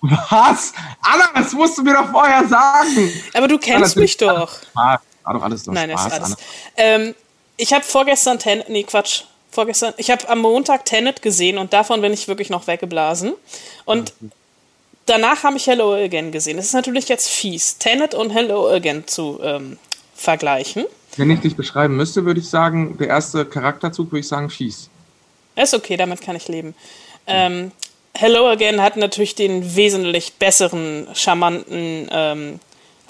[0.00, 0.72] Was?
[1.02, 3.12] Anna, das musst du mir doch vorher sagen.
[3.34, 4.58] Aber du kennst mich doch.
[4.74, 5.00] War
[5.32, 6.36] doch alles nur Nein, Spaß, ist alles.
[6.76, 7.14] Ähm,
[7.56, 12.00] ich habe vorgestern Tenet, nee, Quatsch, vorgestern, ich habe am Montag Tenet gesehen und davon
[12.00, 13.34] bin ich wirklich noch weggeblasen.
[13.84, 14.32] Und mhm
[15.06, 16.58] danach habe ich Hello Again gesehen.
[16.58, 19.78] Es ist natürlich jetzt fies, Tenet und Hello Again zu ähm,
[20.14, 20.84] vergleichen.
[21.16, 24.88] Wenn ich dich beschreiben müsste, würde ich sagen, der erste Charakterzug würde ich sagen fies.
[25.56, 26.74] Ist okay, damit kann ich leben.
[27.26, 27.72] Ähm,
[28.14, 32.60] Hello Again hat natürlich den wesentlich besseren, charmanten ähm,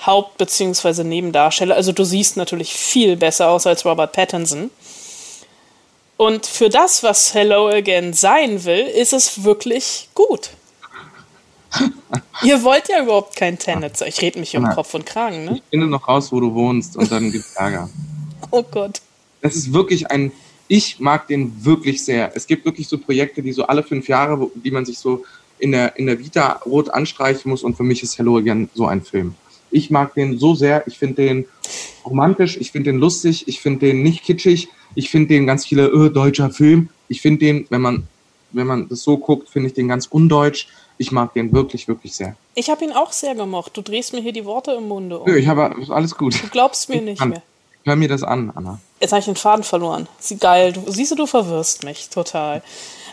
[0.05, 1.05] Haupt- bzw.
[1.05, 1.77] Nebendarsteller.
[1.77, 4.71] Also du siehst natürlich viel besser aus als Robert Pattinson.
[6.17, 10.51] Und für das, was Hello Again sein will, ist es wirklich gut.
[12.43, 14.01] Ihr wollt ja überhaupt kein Tenet.
[14.03, 15.57] Ich rede mich um Kopf und Kragen, ne?
[15.57, 17.89] Ich finde noch raus, wo du wohnst und dann gibt's Ärger.
[18.51, 19.01] oh Gott.
[19.41, 20.33] Das ist wirklich ein,
[20.69, 22.33] ich mag den wirklich sehr.
[22.35, 25.25] Es gibt wirklich so Projekte, die so alle fünf Jahre, die man sich so
[25.59, 28.87] in der, in der Vita rot anstreichen muss und für mich ist Hello Again so
[28.87, 29.35] ein Film.
[29.71, 31.45] Ich mag den so sehr, ich finde den
[32.05, 35.87] romantisch, ich finde den lustig, ich finde den nicht kitschig, ich finde den ganz viele,
[35.87, 36.91] öh, deutscher Film.
[37.09, 38.07] Ich finde den, wenn man,
[38.51, 40.67] wenn man das so guckt, finde ich den ganz undeutsch
[41.03, 42.37] ich mag den wirklich, wirklich sehr.
[42.55, 43.77] Ich habe ihn auch sehr gemocht.
[43.77, 45.27] Du drehst mir hier die Worte im Munde um.
[45.27, 46.43] Nö, ich habe alles gut.
[46.43, 47.43] Du glaubst mir nicht mehr.
[47.85, 48.79] Hör mir das an, Anna.
[49.01, 50.09] Jetzt habe ich den Faden verloren.
[50.21, 50.73] Sie geil.
[50.73, 52.63] Du, siehst du, du verwirrst mich total.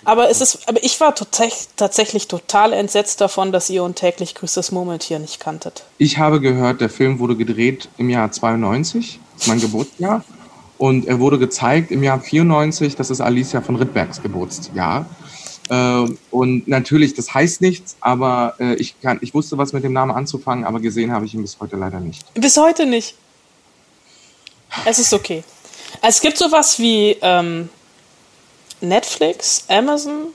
[0.06, 4.56] Aber es ist, aber ich war tatsächlich total entsetzt davon, dass ihr und täglich grüßt
[4.56, 5.84] das Murmeltier nicht kanntet.
[5.98, 10.24] Ich habe gehört, der Film wurde gedreht im Jahr 92, das ist mein Geburtsjahr.
[10.78, 15.06] Und er wurde gezeigt im Jahr 94, das ist Alicia von Rittbergs Geburtsjahr.
[15.70, 19.94] Äh, und natürlich, das heißt nichts, aber äh, ich, kann, ich wusste, was mit dem
[19.94, 22.26] Namen anzufangen, aber gesehen habe ich ihn bis heute leider nicht.
[22.34, 23.16] Bis heute nicht.
[24.86, 25.44] Es ist okay.
[26.02, 27.70] Es gibt sowas wie ähm,
[28.82, 30.28] Netflix, Amazon.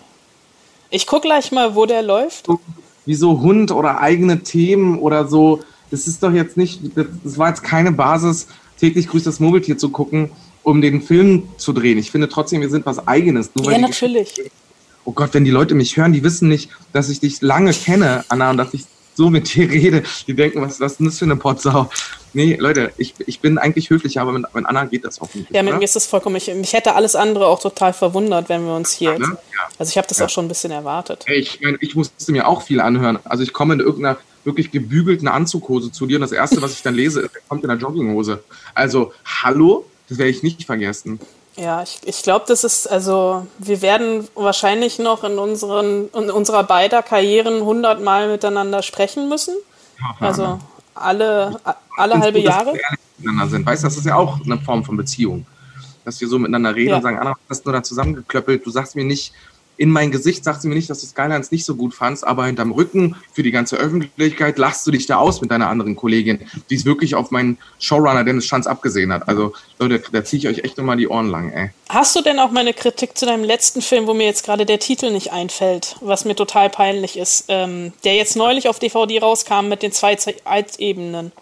[0.90, 2.46] Ich gucke gleich mal, wo der läuft.
[3.04, 5.60] Wie so Hund oder eigene Themen oder so.
[5.90, 8.46] Das ist doch jetzt nicht, das war jetzt keine Basis,
[8.78, 10.30] täglich grüßt das Murmeltier zu gucken,
[10.62, 11.98] um den Film zu drehen.
[11.98, 13.50] Ich finde trotzdem, wir sind was Eigenes.
[13.54, 14.34] Nur ja, natürlich
[15.04, 18.24] oh Gott, wenn die Leute mich hören, die wissen nicht, dass ich dich lange kenne,
[18.28, 20.02] Anna, und dass ich so mit dir rede.
[20.26, 21.88] Die denken, was, was ist denn das für eine Potsau?
[22.32, 25.54] Nee, Leute, ich, ich bin eigentlich höflich, aber mit, mit Anna geht das hoffentlich.
[25.54, 25.78] Ja, mit oder?
[25.78, 26.36] mir ist das vollkommen.
[26.36, 29.12] Ich, mich hätte alles andere auch total verwundert, wenn wir uns hier.
[29.12, 29.26] Ja, ne?
[29.26, 29.68] ja.
[29.78, 30.26] Also ich habe das ja.
[30.26, 31.24] auch schon ein bisschen erwartet.
[31.26, 33.20] Hey, ich, ich musste mir auch viel anhören.
[33.24, 36.82] Also ich komme in irgendeiner wirklich gebügelten Anzughose zu dir und das erste, was ich
[36.82, 38.42] dann lese, ist, er kommt in einer Jogginghose.
[38.74, 39.86] Also, hallo?
[40.08, 41.18] Das werde ich nicht vergessen.
[41.56, 46.64] Ja, ich, ich glaube, das ist, also wir werden wahrscheinlich noch in, unseren, in unserer
[46.64, 49.54] beider Karrieren hundertmal miteinander sprechen müssen.
[50.00, 50.58] Ja, also
[50.94, 51.60] alle,
[51.96, 52.72] alle halbe gut, Jahre.
[52.72, 53.66] Dass wir miteinander sind.
[53.66, 55.46] Weißt du, das ist ja auch eine Form von Beziehung.
[56.04, 56.96] Dass wir so miteinander reden ja.
[56.96, 58.66] und sagen, Anna, hast du da zusammengeklöppelt?
[58.66, 59.32] Du sagst mir nicht,
[59.76, 62.46] in mein Gesicht sagst du mir nicht, dass du Skylines nicht so gut fandst, aber
[62.46, 66.40] hinterm Rücken für die ganze Öffentlichkeit lachst du dich da aus mit deiner anderen Kollegin,
[66.70, 69.28] die es wirklich auf meinen Showrunner Dennis Schanz abgesehen hat.
[69.28, 71.70] Also Leute, da ziehe ich euch echt nochmal die Ohren lang, ey.
[71.88, 74.78] Hast du denn auch meine Kritik zu deinem letzten Film, wo mir jetzt gerade der
[74.78, 79.68] Titel nicht einfällt, was mir total peinlich ist, ähm, der jetzt neulich auf DVD rauskam
[79.68, 81.32] mit den zwei Zeitebenen,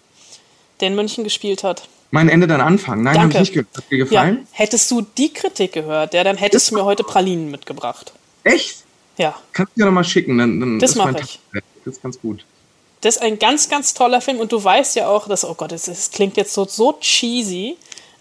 [0.79, 1.87] der in München gespielt hat?
[2.11, 3.01] Mein Ende, dein Anfang.
[3.01, 4.39] Nein, habe ich nicht dir gefallen?
[4.41, 4.47] Ja.
[4.51, 8.13] Hättest du die Kritik gehört, ja, dann hättest du mir heute Pralinen mitgebracht.
[8.43, 8.83] Echt?
[9.17, 9.35] Ja.
[9.51, 11.39] Kannst du dir nochmal schicken, dann, dann das mache ich.
[11.85, 12.45] Das ist ganz gut.
[13.01, 15.71] Das ist ein ganz, ganz toller Film und du weißt ja auch, dass, oh Gott,
[15.71, 17.75] das, das klingt jetzt so, so cheesy.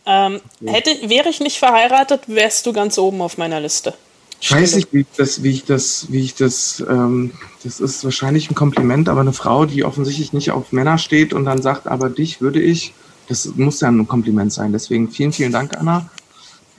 [0.05, 3.95] Ähm, hätte, wäre ich nicht verheiratet, wärst du ganz oben auf meiner Liste.
[4.41, 7.31] Ich weiß nicht, wie ich das, wie ich das, wie ich das, ähm,
[7.63, 11.45] das ist wahrscheinlich ein Kompliment, aber eine Frau, die offensichtlich nicht auf Männer steht und
[11.45, 12.93] dann sagt, aber dich würde ich,
[13.29, 14.73] das muss ja ein Kompliment sein.
[14.73, 16.11] Deswegen vielen, vielen Dank, Anna.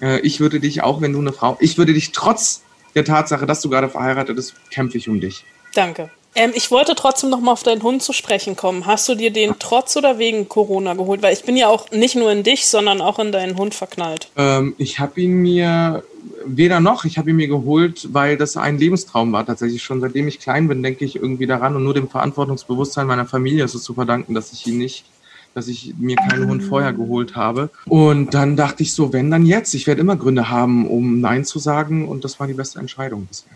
[0.02, 2.64] Äh, ich würde dich auch, wenn du eine Frau, ich würde dich trotz
[2.96, 5.44] der Tatsache, dass du gerade verheiratet bist, kämpfe ich um dich.
[5.74, 6.10] Danke.
[6.36, 8.86] Ähm, ich wollte trotzdem noch mal auf deinen Hund zu sprechen kommen.
[8.86, 11.22] Hast du dir den trotz oder wegen Corona geholt?
[11.22, 14.30] Weil ich bin ja auch nicht nur in dich, sondern auch in deinen Hund verknallt.
[14.36, 16.04] Ähm, ich habe ihn mir
[16.46, 17.06] weder noch.
[17.06, 19.84] Ich habe ihn mir geholt, weil das ein Lebenstraum war tatsächlich.
[19.84, 23.64] Schon seitdem ich klein bin, denke ich irgendwie daran und nur dem Verantwortungsbewusstsein meiner Familie
[23.64, 25.06] ist es zu verdanken, dass ich ihn nicht
[25.54, 27.70] dass ich mir keinen Hund vorher geholt habe.
[27.86, 29.74] Und dann dachte ich so, wenn dann jetzt.
[29.74, 32.08] Ich werde immer Gründe haben, um Nein zu sagen.
[32.08, 33.52] Und das war die beste Entscheidung bisher.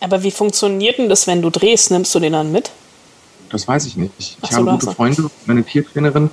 [0.00, 1.90] Aber wie funktioniert denn das, wenn du drehst?
[1.90, 2.70] Nimmst du den dann mit?
[3.50, 4.12] Das weiß ich nicht.
[4.18, 6.30] Ich, so, habe gute Freunde, meine Tiertrainerin,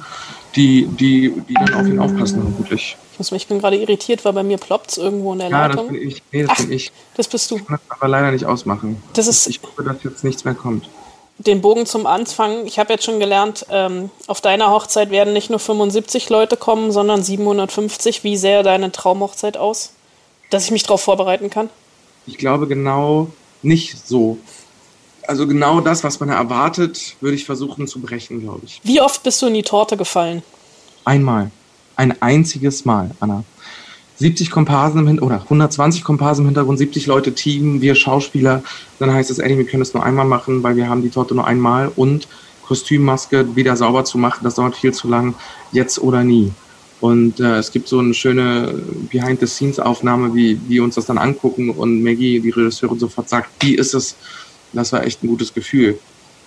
[0.56, 2.98] die, die, die dann auf ihn aufpassen, vermutlich.
[3.14, 5.68] Ich, muss mich, ich bin gerade irritiert, weil bei mir ploppt irgendwo in der Ja,
[5.68, 5.94] das Leitung.
[5.94, 6.24] bin ich.
[6.32, 6.62] Nee, das Ach.
[6.62, 6.92] bin ich.
[7.16, 7.58] Das bist du.
[7.58, 8.98] Ich kann das aber leider nicht ausmachen.
[9.14, 10.90] Das ist- ich hoffe, dass jetzt nichts mehr kommt.
[11.40, 12.66] Den Bogen zum Anfang.
[12.68, 16.92] Ich habe jetzt schon gelernt, ähm, auf deiner Hochzeit werden nicht nur 75 Leute kommen,
[16.92, 18.26] sondern 750.
[18.26, 19.94] Wie sähe deine Traumhochzeit aus?
[20.50, 21.70] Dass ich mich darauf vorbereiten kann?
[22.28, 23.30] Ich glaube genau
[23.62, 24.38] nicht so.
[25.28, 28.82] Also genau das, was man erwartet, würde ich versuchen zu brechen, glaube ich.
[28.84, 30.44] Wie oft bist du in die Torte gefallen?
[31.06, 31.52] Einmal.
[31.96, 33.44] Ein einziges Mal, Anna.
[34.20, 38.64] 70 Komparsen im Hintergrund, oder 120 Komparsen im Hintergrund, 70 Leute Team, wir Schauspieler.
[39.00, 41.36] Dann heißt es, Eddie, wir können es nur einmal machen, weil wir haben die Torte
[41.36, 42.28] nur einmal und
[42.70, 45.34] Kostümmaske wieder sauber zu machen, das dauert viel zu lang,
[45.72, 46.52] jetzt oder nie.
[47.02, 48.76] Und äh, es gibt so eine schöne
[49.10, 53.94] Behind-the-Scenes-Aufnahme, wie wir uns das dann angucken und Maggie, die Regisseurin, sofort sagt, wie ist
[53.94, 54.16] es?
[54.74, 55.98] Das war echt ein gutes Gefühl.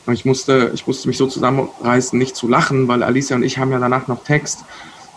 [0.04, 3.58] Und ich musste, ich musste mich so zusammenreißen, nicht zu lachen, weil Alicia und ich
[3.58, 4.64] haben ja danach noch Text.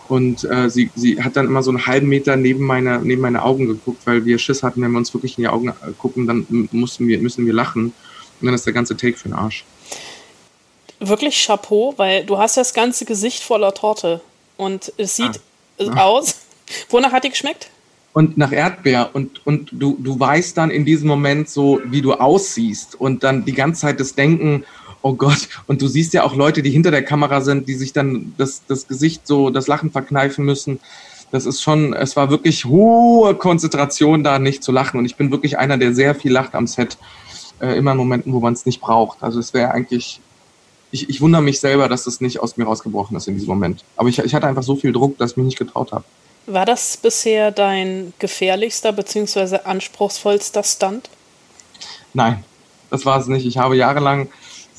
[0.08, 3.42] Und äh, sie, sie hat dann immer so einen halben Meter neben meine, neben meine
[3.42, 6.26] Augen geguckt, weil wir Schiss hatten, wenn wir uns wirklich in die Augen äh, gucken,
[6.26, 7.92] dann mussten wir, müssen wir lachen.
[8.40, 9.64] Und dann ist der ganze Take für den Arsch.
[11.00, 14.20] Wirklich Chapeau, weil du hast das ganze Gesicht voller Torte.
[14.56, 15.40] Und es sieht
[15.78, 15.96] Ah.
[16.04, 16.36] aus.
[16.88, 17.70] Wonach hat die geschmeckt?
[18.12, 22.14] Und nach Erdbeer und, und du, du weißt dann in diesem Moment so, wie du
[22.14, 24.64] aussiehst und dann die ganze Zeit das Denken,
[25.06, 27.92] oh Gott, und du siehst ja auch Leute, die hinter der Kamera sind, die sich
[27.92, 30.80] dann das, das Gesicht so, das Lachen verkneifen müssen.
[31.30, 34.98] Das ist schon, es war wirklich hohe Konzentration da, nicht zu lachen.
[34.98, 36.98] Und ich bin wirklich einer, der sehr viel lacht am Set,
[37.60, 39.22] äh, immer in Momenten, wo man es nicht braucht.
[39.22, 40.20] Also es wäre eigentlich,
[40.90, 43.84] ich, ich wundere mich selber, dass es nicht aus mir rausgebrochen ist in diesem Moment.
[43.96, 46.04] Aber ich, ich hatte einfach so viel Druck, dass ich mich nicht getraut habe.
[46.46, 49.58] War das bisher dein gefährlichster bzw.
[49.64, 51.10] anspruchsvollster Stunt?
[52.12, 52.44] Nein,
[52.90, 53.46] das war es nicht.
[53.46, 54.28] Ich habe jahrelang,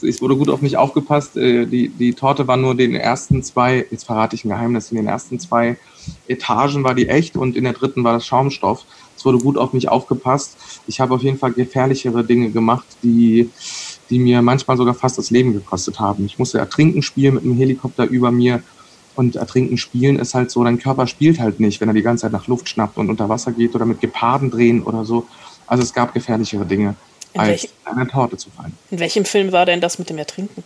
[0.01, 1.38] es wurde gut auf mich aufgepasst.
[1.38, 4.97] Äh, Die, die Torte war nur den ersten zwei, jetzt verrate ich ein Geheimnis, in
[4.97, 5.77] den ersten zwei
[6.27, 8.86] Etagen war die echt und in der dritten war das Schaumstoff.
[9.15, 10.57] Es wurde gut auf mich aufgepasst.
[10.88, 13.49] Ich habe auf jeden Fall gefährlichere Dinge gemacht, die,
[14.10, 16.25] die mir manchmal sogar fast das Leben gekostet haben.
[16.25, 18.62] Ich musste ertrinken spielen mit einem Helikopter über mir.
[19.15, 22.21] Und ertrinken spielen ist halt so, dein Körper spielt halt nicht, wenn er die ganze
[22.21, 25.25] Zeit nach Luft schnappt und unter Wasser geht oder mit Geparden drehen oder so.
[25.65, 26.95] Also es gab gefährlichere Dinge,
[27.38, 28.73] In als welch- in einer Torte zu fallen.
[28.91, 30.63] In welchem Film war denn das mit dem Ertrinken?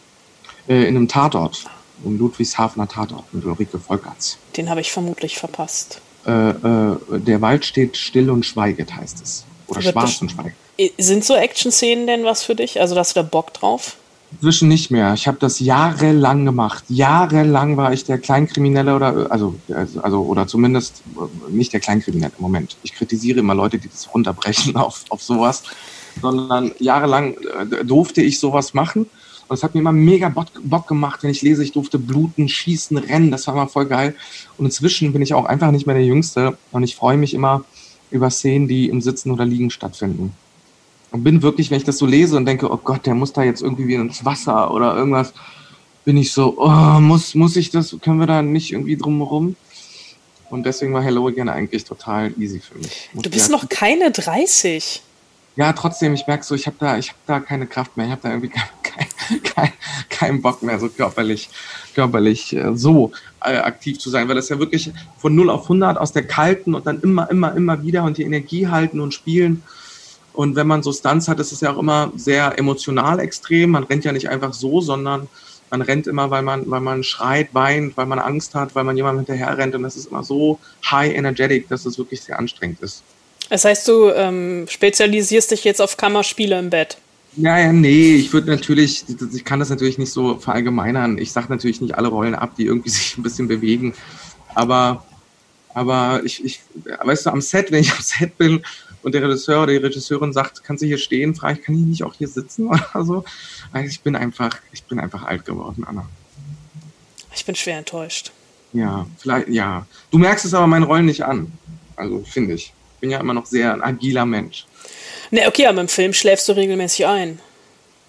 [0.68, 1.66] Äh, in einem Tatort,
[2.06, 4.38] im Ludwigshafener Tatort mit Ulrike Volkerts.
[4.58, 6.02] Den habe ich vermutlich verpasst.
[6.26, 9.44] Äh, äh, der Wald steht still und schweiget, heißt es.
[9.68, 10.56] Oder schwarz und schweigt.
[10.98, 12.80] Sind so Action-Szenen denn was für dich?
[12.80, 13.98] Also, hast du da Bock drauf?
[14.34, 15.14] Inzwischen nicht mehr.
[15.14, 16.84] Ich habe das jahrelang gemacht.
[16.88, 22.32] Jahrelang war ich der Kleinkriminelle oder also also also- oder zumindest äh, nicht der Kleinkriminelle
[22.38, 22.78] im Moment.
[22.84, 25.64] Ich kritisiere immer Leute, die das runterbrechen auf, auf sowas,
[26.21, 29.08] sondern jahrelang äh, durfte ich sowas machen.
[29.47, 32.97] Und es hat mir immer mega Bock, gemacht, wenn ich lese, ich durfte bluten, schießen,
[32.97, 33.32] rennen.
[33.32, 34.15] Das war immer voll geil.
[34.58, 36.58] Und inzwischen bin ich auch einfach nicht mehr der Jüngste.
[36.71, 37.65] Und ich freue mich immer
[38.12, 40.34] über Szenen, die im Sitzen oder Liegen stattfinden.
[41.12, 43.43] Und bin wirklich, wenn ich das so lese und denke, oh Gott, der muss da
[43.43, 45.34] jetzt irgendwie wieder ins Wasser oder irgendwas,
[46.06, 49.56] bin ich so, oh, muss, muss ich das, können wir da nicht irgendwie drumherum?
[50.50, 53.10] Und deswegen war Hello Again eigentlich total easy für mich.
[53.13, 55.02] Du bist noch keine 30.
[55.56, 58.06] Ja, trotzdem, ich merke so, ich habe da, hab da keine Kraft mehr.
[58.06, 58.50] Ich habe da irgendwie
[58.84, 59.74] keinen kein,
[60.10, 61.50] kein, Bock mehr, so körperlich,
[61.94, 63.12] körperlich äh, so
[63.44, 66.76] äh, aktiv zu sein, weil das ja wirklich von 0 auf 100 aus der kalten
[66.76, 69.64] und dann immer, immer, immer wieder und die Energie halten und spielen.
[70.34, 73.72] Und wenn man so Stunts hat, ist es ja auch immer sehr emotional extrem.
[73.72, 75.28] Man rennt ja nicht einfach so, sondern
[75.70, 78.96] man rennt immer, weil man, weil man schreit, weint, weil man Angst hat, weil man
[78.96, 79.76] jemandem hinterher rennt.
[79.76, 80.60] Und das ist immer so
[80.90, 83.04] high energetic, dass es wirklich sehr anstrengend ist.
[83.52, 86.96] Das heißt, du ähm, spezialisierst dich jetzt auf Kammerspiele im Bett.
[87.36, 91.18] Ja, ja, nee, ich würde natürlich, ich kann das natürlich nicht so verallgemeinern.
[91.18, 93.94] Ich sage natürlich nicht alle Rollen ab, die irgendwie sich ein bisschen bewegen.
[94.56, 95.06] Aber,
[95.74, 96.62] aber ich, ich,
[97.04, 98.64] weißt du, am Set, wenn ich am Set bin
[99.04, 101.82] und der Regisseur oder die Regisseurin sagt, kannst du hier stehen, frage ich, kann ich
[101.82, 103.26] nicht auch hier sitzen oder so?
[103.74, 106.08] Also ich bin einfach, ich bin einfach alt geworden, Anna.
[107.36, 108.32] Ich bin schwer enttäuscht.
[108.72, 109.86] Ja, vielleicht, ja.
[110.10, 111.52] Du merkst es aber meinen Rollen nicht an.
[111.98, 112.72] Also, finde ich.
[113.02, 114.68] Ich bin ja immer noch sehr ein agiler Mensch.
[115.32, 117.40] Ne, okay, aber im Film schläfst du regelmäßig ein.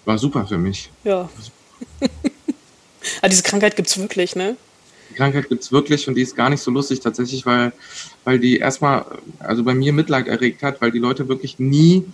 [0.05, 0.91] War super für mich.
[1.03, 1.27] Ja.
[3.23, 4.55] ah, diese Krankheit gibt's wirklich, ne?
[5.09, 7.73] Die Krankheit gibt's wirklich und die ist gar nicht so lustig tatsächlich, weil,
[8.23, 9.03] weil die erstmal,
[9.39, 12.05] also bei mir Mitleid erregt hat, weil die Leute wirklich nie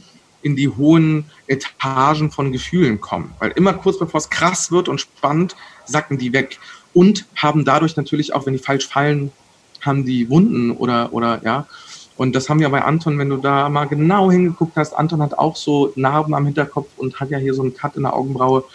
[0.42, 3.34] in die hohen Etagen von Gefühlen kommen.
[3.40, 6.60] Weil immer kurz bevor es krass wird und spannend, sacken die weg.
[6.94, 9.34] Und haben dadurch natürlich auch, wenn die falsch fallen,
[9.82, 11.68] haben die Wunden oder, oder ja.
[12.20, 15.36] Und das haben wir bei Anton, wenn du da mal genau hingeguckt hast, Anton hat
[15.36, 18.66] auch so Narben am Hinterkopf und hat ja hier so einen Cut in der Augenbraue.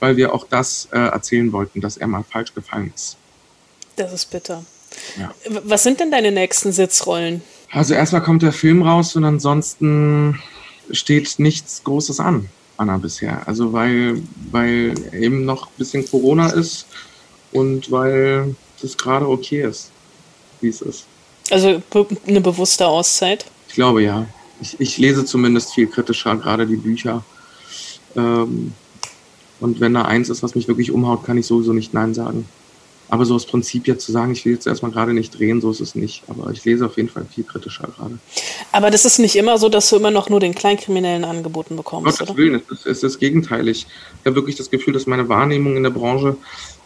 [0.00, 3.16] weil wir auch das äh, erzählen wollten, dass er mal falsch gefallen ist.
[3.94, 4.64] Das ist bitter.
[5.16, 5.32] Ja.
[5.64, 7.42] Was sind denn deine nächsten Sitzrollen?
[7.70, 10.40] Also erstmal kommt der Film raus und ansonsten
[10.90, 13.46] steht nichts Großes an, Anna, bisher.
[13.46, 16.86] Also weil, weil eben noch ein bisschen Corona ist
[17.52, 19.90] und weil es gerade okay ist,
[20.60, 21.06] wie es ist.
[21.50, 21.82] Also
[22.26, 23.46] eine bewusste Auszeit?
[23.68, 24.26] Ich glaube ja.
[24.60, 27.24] Ich, ich lese zumindest viel kritischer, gerade die Bücher.
[28.16, 28.72] Ähm,
[29.60, 32.48] und wenn da eins ist, was mich wirklich umhaut, kann ich sowieso nicht Nein sagen.
[33.10, 35.70] Aber so aus Prinzip jetzt zu sagen, ich will jetzt erstmal gerade nicht drehen, so
[35.70, 36.22] ist es nicht.
[36.28, 38.18] Aber ich lese auf jeden Fall viel kritischer gerade.
[38.70, 42.18] Aber das ist nicht immer so, dass du immer noch nur den Kleinkriminellen angeboten bekommst,
[42.18, 42.36] Gottes oder?
[42.36, 43.86] Willen, es ist, es ist gegenteilig.
[44.20, 46.36] Ich habe wirklich das Gefühl, dass meine Wahrnehmung in der Branche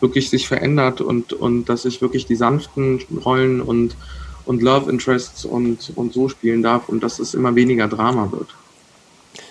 [0.00, 3.96] wirklich sich verändert und, und dass ich wirklich die sanften Rollen und,
[4.44, 8.48] und Love Interests und, und so spielen darf und dass es immer weniger Drama wird.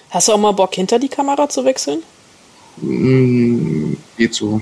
[0.09, 2.03] Hast du auch mal Bock, hinter die Kamera zu wechseln?
[2.77, 4.61] Mm, geht so.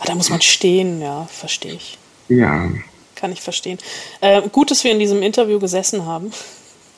[0.00, 1.98] Ah, da muss man stehen, ja, verstehe ich.
[2.28, 2.68] Ja,
[3.14, 3.78] Kann ich verstehen.
[4.20, 6.30] Äh, gut, dass wir in diesem Interview gesessen haben.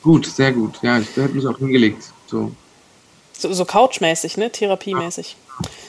[0.02, 0.78] gut, sehr gut.
[0.82, 2.04] Ja, ich hätte mich auch hingelegt.
[2.26, 2.52] So.
[3.32, 4.50] So, so couchmäßig, ne?
[4.50, 5.36] Therapiemäßig.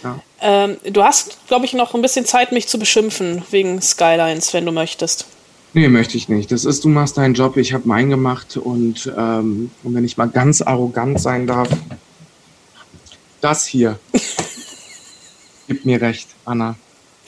[0.04, 0.19] Ja.
[0.41, 4.65] Ähm, du hast, glaube ich, noch ein bisschen Zeit, mich zu beschimpfen wegen Skylines, wenn
[4.65, 5.26] du möchtest.
[5.73, 6.51] Nee, möchte ich nicht.
[6.51, 10.17] Das ist, du machst deinen Job, ich habe meinen gemacht und, ähm, und wenn ich
[10.17, 11.69] mal ganz arrogant sein darf,
[13.39, 13.97] das hier
[15.67, 16.75] gibt mir recht, Anna.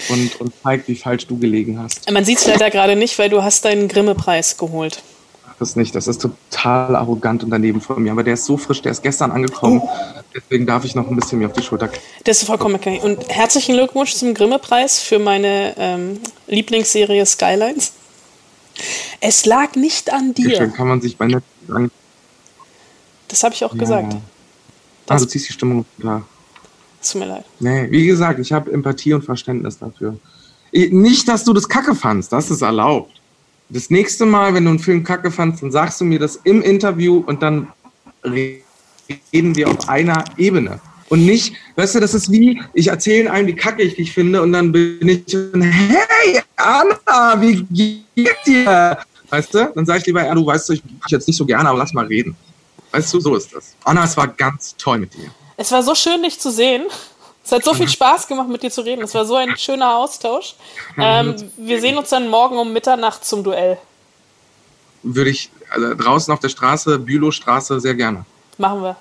[0.09, 2.11] Und, und zeigt, wie falsch du gelegen hast.
[2.11, 5.01] Man sieht es leider gerade nicht, weil du hast deinen Grimme-Preis geholt.
[5.47, 5.95] Mach das nicht.
[5.95, 8.11] Das ist total arrogant und daneben von mir.
[8.11, 9.81] Aber der ist so frisch, der ist gestern angekommen.
[10.35, 12.09] Deswegen darf ich noch ein bisschen mir auf die Schulter klopfen.
[12.25, 12.99] Das ist vollkommen okay.
[13.01, 17.93] Und herzlichen Glückwunsch zum Grimme-Preis für meine ähm, Lieblingsserie Skylines.
[19.19, 20.55] Es lag nicht an dir.
[20.55, 21.91] Schön kann man sich bei Netflix an.
[23.27, 24.15] Das habe ich auch gesagt.
[25.07, 26.23] Ah, du ziehst die Stimmung runter.
[27.03, 27.45] Tut mir leid.
[27.59, 30.17] Nee, wie gesagt, ich habe Empathie und Verständnis dafür.
[30.71, 33.11] Ich- Nicht, dass du das Kacke fandst, das ist erlaubt.
[33.69, 36.61] Das nächste Mal, wenn du einen Film Kacke fandst, dann sagst du mir das im
[36.61, 37.67] Interview und dann
[38.23, 40.79] reden wir auf einer Ebene.
[41.13, 44.41] Und nicht, weißt du, das ist wie, ich erzähle einem, wie kacke ich dich finde
[44.41, 47.61] und dann bin ich, hey, Anna, wie
[48.15, 48.97] geht's dir?
[49.29, 49.71] Weißt du?
[49.75, 51.93] Dann sage ich lieber, ja, du weißt, ich dich jetzt nicht so gerne, aber lass
[51.93, 52.35] mal reden.
[52.89, 53.75] Weißt du, so ist das.
[53.83, 55.29] Anna, es war ganz toll mit dir.
[55.55, 56.81] Es war so schön, dich zu sehen.
[57.45, 59.03] Es hat so viel Spaß gemacht, mit dir zu reden.
[59.03, 60.55] Es war so ein schöner Austausch.
[60.97, 63.77] Ähm, wir sehen uns dann morgen um Mitternacht zum Duell.
[65.03, 68.25] Würde ich also draußen auf der Straße, Bülowstraße, sehr gerne.
[68.57, 68.97] Machen wir.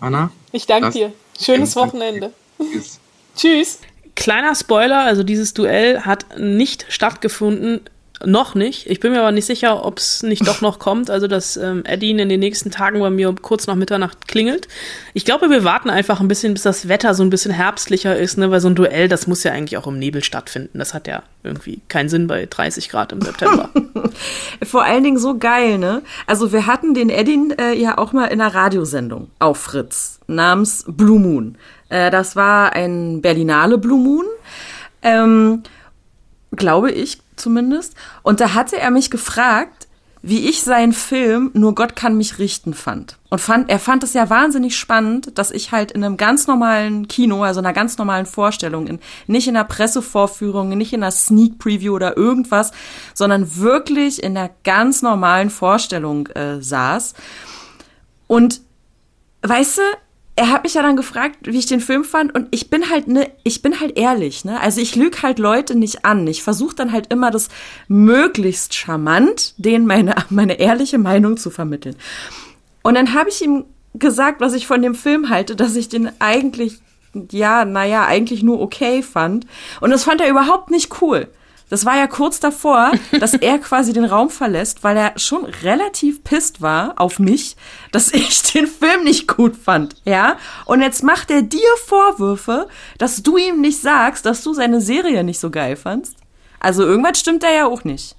[0.00, 0.30] Anna?
[0.52, 1.12] Ich danke dir.
[1.40, 2.32] Schönes Wochenende.
[3.36, 3.80] Tschüss.
[4.14, 7.80] Kleiner Spoiler, also dieses Duell hat nicht stattgefunden.
[8.24, 8.90] Noch nicht.
[8.90, 11.08] Ich bin mir aber nicht sicher, ob es nicht doch noch kommt.
[11.08, 14.66] Also, dass ähm, Eddie in den nächsten Tagen bei mir kurz nach Mitternacht klingelt.
[15.14, 18.36] Ich glaube, wir warten einfach ein bisschen, bis das Wetter so ein bisschen herbstlicher ist,
[18.36, 18.50] ne?
[18.50, 20.78] Weil so ein Duell, das muss ja eigentlich auch im Nebel stattfinden.
[20.78, 23.70] Das hat ja irgendwie keinen Sinn bei 30 Grad im September.
[24.64, 26.02] Vor allen Dingen so geil, ne?
[26.26, 30.84] Also wir hatten den Edin äh, ja auch mal in einer Radiosendung auf Fritz namens
[30.88, 31.56] Blue Moon.
[31.88, 34.24] Äh, das war ein Berlinale Blue Moon,
[35.02, 35.62] ähm,
[36.50, 37.94] glaube ich zumindest.
[38.22, 39.88] Und da hatte er mich gefragt,
[40.22, 43.18] wie ich seinen Film Nur Gott kann mich richten fand.
[43.30, 47.08] Und fand, er fand es ja wahnsinnig spannend, dass ich halt in einem ganz normalen
[47.08, 51.58] Kino, also einer ganz normalen Vorstellung, in, nicht in einer Pressevorführung, nicht in einer Sneak
[51.58, 52.72] Preview oder irgendwas,
[53.14, 57.14] sondern wirklich in einer ganz normalen Vorstellung äh, saß.
[58.26, 58.60] Und
[59.42, 59.82] weißt du,
[60.38, 63.08] er hat mich ja dann gefragt, wie ich den Film fand und ich bin halt
[63.08, 64.60] ne, ich bin halt ehrlich, ne?
[64.60, 66.26] Also ich lüge halt Leute nicht an.
[66.28, 67.48] Ich versuche dann halt immer das
[67.88, 71.96] möglichst charmant, denen meine meine ehrliche Meinung zu vermitteln.
[72.82, 76.08] Und dann habe ich ihm gesagt, was ich von dem Film halte, dass ich den
[76.20, 76.78] eigentlich
[77.32, 79.46] ja, naja, eigentlich nur okay fand.
[79.80, 81.28] Und das fand er überhaupt nicht cool.
[81.70, 86.24] Das war ja kurz davor, dass er quasi den Raum verlässt, weil er schon relativ
[86.24, 87.56] pisst war auf mich,
[87.92, 90.36] dass ich den Film nicht gut fand, ja?
[90.64, 95.24] Und jetzt macht er dir Vorwürfe, dass du ihm nicht sagst, dass du seine Serie
[95.24, 96.16] nicht so geil fandst.
[96.60, 98.16] Also irgendwas stimmt da ja auch nicht.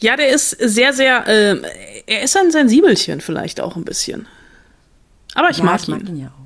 [0.00, 1.64] ja, der ist sehr, sehr, ähm,
[2.06, 4.26] er ist ein Sensibelchen vielleicht auch ein bisschen.
[5.34, 5.94] Aber ich ja, mag ich ihn.
[5.94, 6.41] mag ihn ja auch.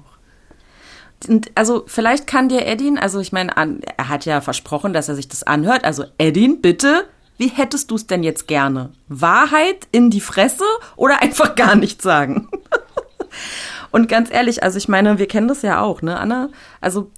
[1.28, 3.52] Und also vielleicht kann dir Edin, also ich meine,
[3.96, 5.84] er hat ja versprochen, dass er sich das anhört.
[5.84, 7.06] Also Edin, bitte,
[7.38, 8.92] wie hättest du es denn jetzt gerne?
[9.08, 10.64] Wahrheit in die Fresse
[10.96, 12.48] oder einfach gar nichts sagen?
[13.90, 16.50] Und ganz ehrlich, also ich meine, wir kennen das ja auch, ne, Anna?
[16.80, 17.10] Also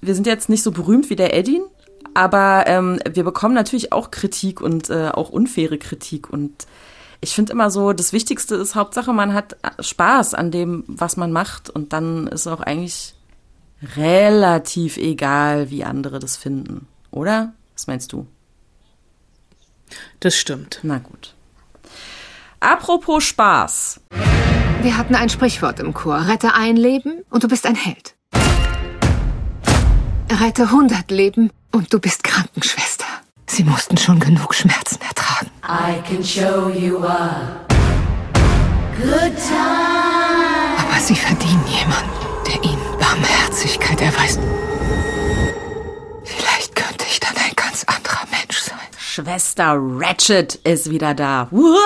[0.00, 1.62] wir sind jetzt nicht so berühmt wie der Edin,
[2.14, 6.30] aber ähm, wir bekommen natürlich auch Kritik und äh, auch unfaire Kritik.
[6.30, 6.66] Und
[7.20, 11.32] ich finde immer so, das Wichtigste ist Hauptsache, man hat Spaß an dem, was man
[11.32, 11.70] macht.
[11.70, 13.14] Und dann ist auch eigentlich
[13.96, 17.52] relativ egal, wie andere das finden, oder?
[17.74, 18.26] Was meinst du?
[20.20, 20.80] Das stimmt.
[20.82, 21.34] Na gut.
[22.60, 24.00] Apropos Spaß.
[24.82, 26.26] Wir hatten ein Sprichwort im Chor.
[26.28, 28.14] Rette ein Leben und du bist ein Held.
[30.30, 33.04] Rette 100 Leben und du bist Krankenschwester.
[33.46, 35.50] Sie mussten schon genug Schmerzen ertragen.
[35.64, 37.58] I can show you a
[38.96, 40.78] good time.
[40.78, 42.10] Aber sie verdienen jemanden,
[43.92, 44.40] Barmherzigkeit erweist.
[46.24, 48.78] Vielleicht könnte ich dann ein ganz anderer Mensch sein.
[48.98, 51.48] Schwester Ratchet ist wieder da.
[51.50, 51.78] Uah,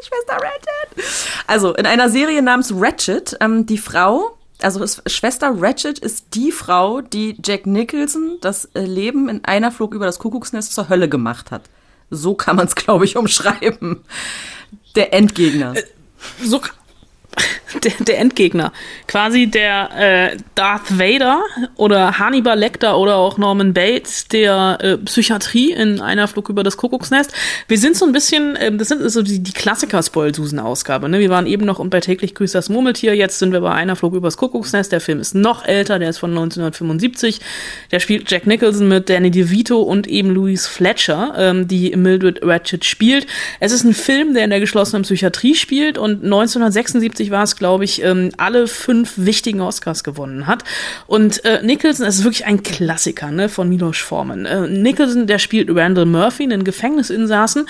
[0.00, 1.06] Schwester Ratchet.
[1.46, 7.00] Also in einer Serie namens Ratchet, ähm, die Frau, also Schwester Ratchet ist die Frau,
[7.00, 11.50] die Jack Nicholson das äh, Leben in einer Flug über das Kuckucksnest zur Hölle gemacht
[11.50, 11.62] hat.
[12.10, 14.04] So kann man es, glaube ich, umschreiben.
[14.96, 15.76] Der Endgegner.
[15.76, 15.84] Äh,
[16.42, 16.60] so,
[17.84, 18.72] der, der Endgegner.
[19.06, 21.42] Quasi der äh, Darth Vader
[21.76, 26.76] oder Hannibal Lecter oder auch Norman Bates der äh, Psychiatrie in einer Flug über das
[26.76, 27.32] Kuckucksnest.
[27.66, 31.08] Wir sind so ein bisschen, äh, das sind so die, die Klassiker-Spoil-Susan-Ausgabe.
[31.08, 31.20] Ne?
[31.20, 34.14] Wir waren eben noch bei täglich grüßt das Murmeltier, jetzt sind wir bei einer Flug
[34.14, 34.92] übers Kuckucksnest.
[34.92, 37.40] Der Film ist noch älter, der ist von 1975.
[37.90, 42.84] Der spielt Jack Nicholson mit Danny DeVito und eben Louise Fletcher, ähm, die Mildred Ratchet
[42.84, 43.26] spielt.
[43.60, 47.84] Es ist ein Film, der in der geschlossenen Psychiatrie spielt und 1976 war es, glaube
[47.84, 50.64] ich, ähm, alle fünf wichtigen Oscars gewonnen hat.
[51.06, 54.46] Und äh, Nicholson ist wirklich ein Klassiker ne, von Milos Forman.
[54.46, 57.66] Äh, Nicholson, der spielt Randall Murphy, einen Gefängnisinsassen,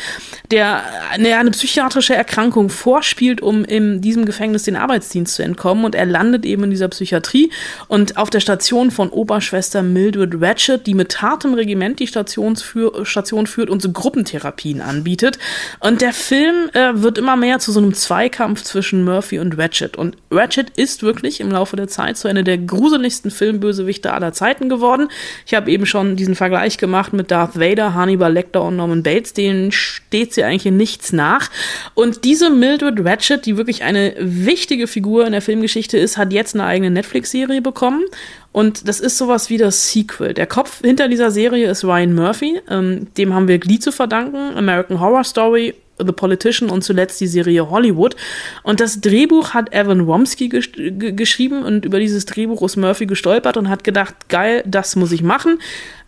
[0.51, 5.85] der eine, eine psychiatrische Erkrankung vorspielt, um in diesem Gefängnis den Arbeitsdienst zu entkommen.
[5.85, 7.51] Und er landet eben in dieser Psychiatrie
[7.89, 13.47] und auf der Station von Oberschwester Mildred Ratchet, die mit hartem Regiment die Stationsführ Station
[13.47, 15.39] führt und so Gruppentherapien anbietet.
[15.81, 19.79] Und der Film äh, wird immer mehr zu so einem Zweikampf zwischen Murphy und Ratchet.
[19.79, 19.97] Ratchet.
[19.97, 24.69] Und Ratchet ist wirklich im Laufe der Zeit zu einer der gruseligsten Filmbösewichte aller Zeiten
[24.69, 25.09] geworden.
[25.47, 29.33] Ich habe eben schon diesen Vergleich gemacht mit Darth Vader, Hannibal Lecter und Norman Bates.
[29.33, 31.51] Denen steht sie eigentlich in nichts nach.
[31.95, 36.55] Und diese Mildred Ratchet, die wirklich eine wichtige Figur in der Filmgeschichte ist, hat jetzt
[36.55, 38.05] eine eigene Netflix-Serie bekommen.
[38.53, 40.35] Und das ist sowas wie das Sequel.
[40.35, 42.61] Der Kopf hinter dieser Serie ist Ryan Murphy.
[42.69, 47.27] Ähm, dem haben wir Glee zu verdanken, American Horror Story The Politician und zuletzt die
[47.27, 48.17] Serie Hollywood.
[48.63, 53.57] Und das Drehbuch hat Evan Womsky gesch geschrieben und über dieses Drehbuch ist Murphy gestolpert
[53.57, 55.59] und hat gedacht, geil, das muss ich machen.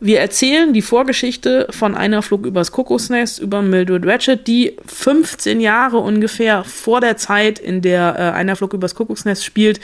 [0.02, 5.98] Wir erzählen die Vorgeschichte von einer Flug übers Kokosnest über Mildred Ratchet, die 15 Jahre
[5.98, 9.78] ungefähr vor der Zeit, in der äh, einer Flug übers Kuckucksnest spielt,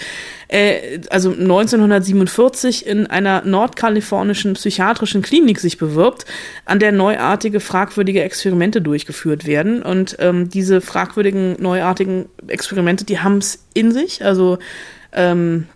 [0.48, 6.24] äh, also 1947 in einer nordkalifornischen psychiatrischen Klinik sich bewirbt,
[6.64, 9.82] an der neuartige, fragwürdige Experimente durchgeführt werden.
[9.82, 14.24] Und ähm, diese fragwürdigen, neuartigen Experimente, die haben es in sich.
[14.24, 14.58] Also
[15.12, 15.66] ähm,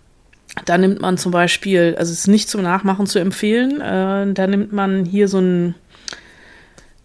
[0.65, 4.47] da nimmt man zum Beispiel, also es ist nicht zum Nachmachen zu empfehlen, äh, da
[4.47, 5.75] nimmt man hier so ein,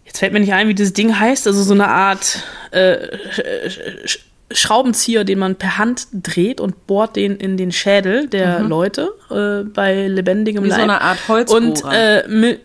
[0.05, 2.97] jetzt fällt mir nicht ein, wie das Ding heißt, also so eine Art äh,
[4.51, 8.69] Schraubenzieher, den man per Hand dreht und bohrt den in den Schädel der mhm.
[8.69, 10.77] Leute äh, bei lebendigem Wie Leib.
[10.77, 11.61] so eine Art Holzbohrer.
[11.61, 12.57] Und äh,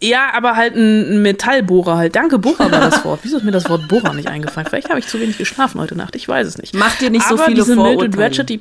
[0.00, 2.14] ja, aber halt ein Metallbohrer halt.
[2.16, 3.20] Danke, Bohrer war das Wort.
[3.22, 4.68] Wieso ist mir das Wort Bohrer nicht eingefallen?
[4.68, 6.14] Vielleicht habe ich zu wenig geschlafen heute Nacht.
[6.16, 6.74] Ich weiß es nicht.
[6.74, 8.08] Mach dir nicht aber so viele diese Vorurteile.
[8.08, 8.60] Mildred Ratchet, die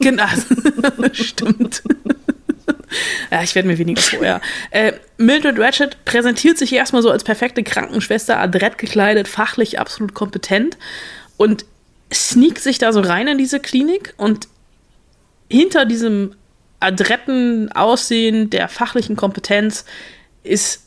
[0.00, 0.24] Genau,
[1.12, 1.82] stimmt.
[3.30, 4.40] ja, ich werde mir weniger vorher.
[4.70, 10.76] Äh, Mildred Ratchet präsentiert sich erstmal so als perfekte Krankenschwester, adrett gekleidet, fachlich absolut kompetent
[11.36, 11.64] und
[12.12, 14.48] sneakt sich da so rein in diese Klinik und
[15.48, 16.34] hinter diesem
[16.82, 19.84] adretten Aussehen der fachlichen Kompetenz
[20.42, 20.82] ist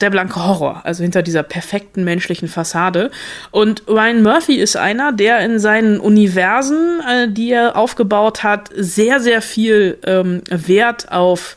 [0.00, 3.10] der blanke Horror, also hinter dieser perfekten menschlichen Fassade.
[3.50, 9.20] Und Ryan Murphy ist einer, der in seinen Universen, äh, die er aufgebaut hat, sehr,
[9.20, 11.56] sehr viel ähm, Wert auf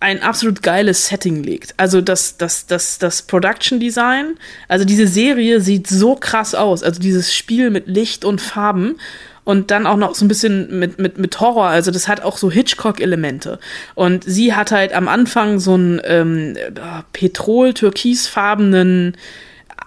[0.00, 1.72] ein absolut geiles Setting legt.
[1.78, 4.34] Also das, das, das, das Production Design,
[4.68, 6.82] also diese Serie sieht so krass aus.
[6.82, 8.96] Also dieses Spiel mit Licht und Farben
[9.44, 11.66] und dann auch noch so ein bisschen mit, mit, mit Horror.
[11.66, 13.58] Also das hat auch so Hitchcock-Elemente.
[13.94, 16.56] Und sie hat halt am Anfang so einen ähm,
[17.12, 19.16] petrol-türkisfarbenen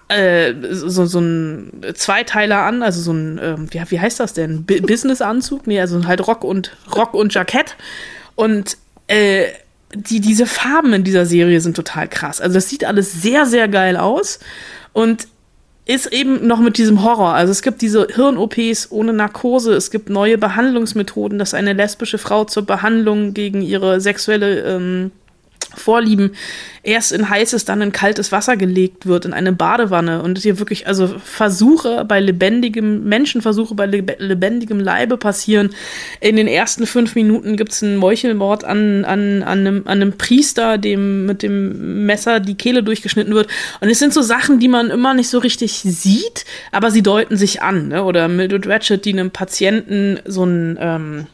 [0.08, 4.64] äh, so, so ein Zweiteiler an, also so ein, ähm, wie, wie heißt das denn?
[4.64, 5.66] B Business-Anzug?
[5.66, 7.76] Nee, also halt Rock und Rock und Jackett.
[8.34, 9.46] Und äh,
[9.94, 12.40] die, diese Farben in dieser Serie sind total krass.
[12.40, 14.38] Also das sieht alles sehr, sehr geil aus.
[14.92, 15.28] Und
[15.88, 17.32] ist eben noch mit diesem Horror.
[17.32, 22.44] Also es gibt diese Hirn-OPs ohne Narkose, es gibt neue Behandlungsmethoden, dass eine lesbische Frau
[22.44, 25.10] zur Behandlung gegen ihre sexuelle ähm,
[25.74, 26.32] Vorlieben
[26.82, 30.86] erst in heißes, dann in kaltes Wasser gelegt wird, in eine Badewanne und hier wirklich,
[30.86, 35.70] also Versuche bei lebendigem, Menschenversuche bei lebendigem Leibe passieren.
[36.20, 40.78] In den ersten fünf Minuten gibt's einen Meuchelmord an, an, an, einem, an einem Priester,
[40.78, 43.48] dem mit dem Messer die Kehle durchgeschnitten wird.
[43.80, 47.36] Und es sind so Sachen, die man immer nicht so richtig sieht, aber sie deuten
[47.36, 47.88] sich an.
[47.88, 48.04] Ne?
[48.04, 51.26] Oder Mildred Ratchet, die einem Patienten so einen, ähm,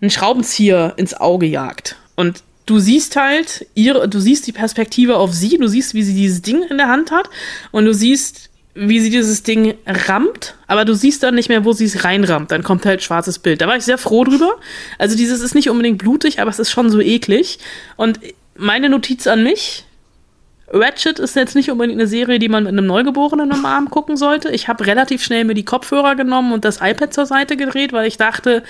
[0.00, 1.96] einen Schraubenzieher ins Auge jagt.
[2.16, 6.14] Und du siehst halt ihre, du siehst die Perspektive auf sie, du siehst, wie sie
[6.14, 7.30] dieses Ding in der Hand hat
[7.70, 11.72] und du siehst, wie sie dieses Ding rammt, aber du siehst dann nicht mehr, wo
[11.72, 12.50] sie es reinrammt.
[12.50, 13.62] Dann kommt halt schwarzes Bild.
[13.62, 14.56] Da war ich sehr froh drüber.
[14.98, 17.58] Also dieses ist nicht unbedingt blutig, aber es ist schon so eklig.
[17.96, 18.20] Und
[18.54, 19.86] meine Notiz an mich,
[20.70, 24.16] Ratchet ist jetzt nicht unbedingt eine Serie, die man mit einem Neugeborenen am Arm gucken
[24.16, 24.50] sollte.
[24.50, 28.06] Ich habe relativ schnell mir die Kopfhörer genommen und das iPad zur Seite gedreht, weil
[28.06, 28.62] ich dachte,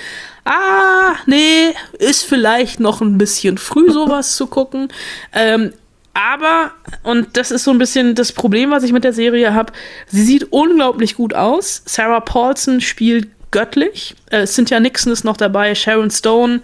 [0.45, 4.89] ah, nee, ist vielleicht noch ein bisschen früh, sowas zu gucken.
[5.33, 5.73] Ähm,
[6.15, 6.73] aber,
[7.03, 9.73] und das ist so ein bisschen das Problem, was ich mit der Serie habe,
[10.07, 11.83] sie sieht unglaublich gut aus.
[11.85, 14.15] Sarah Paulson spielt göttlich.
[14.31, 16.61] Äh, Cynthia Nixon ist noch dabei, Sharon Stone,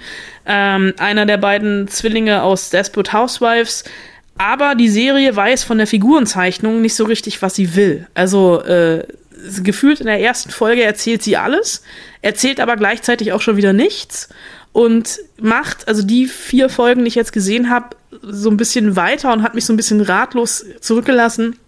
[0.47, 3.85] ähm, einer der beiden Zwillinge aus Desperate Housewives.
[4.37, 8.09] Aber die Serie weiß von der Figurenzeichnung nicht so richtig, was sie will.
[8.14, 9.07] Also äh,
[9.62, 11.82] gefühlt in der ersten Folge erzählt sie alles,
[12.22, 14.28] erzählt aber gleichzeitig auch schon wieder nichts
[14.72, 19.32] und macht, also die vier Folgen, die ich jetzt gesehen habe, so ein bisschen weiter
[19.32, 21.59] und hat mich so ein bisschen ratlos zurückgelassen,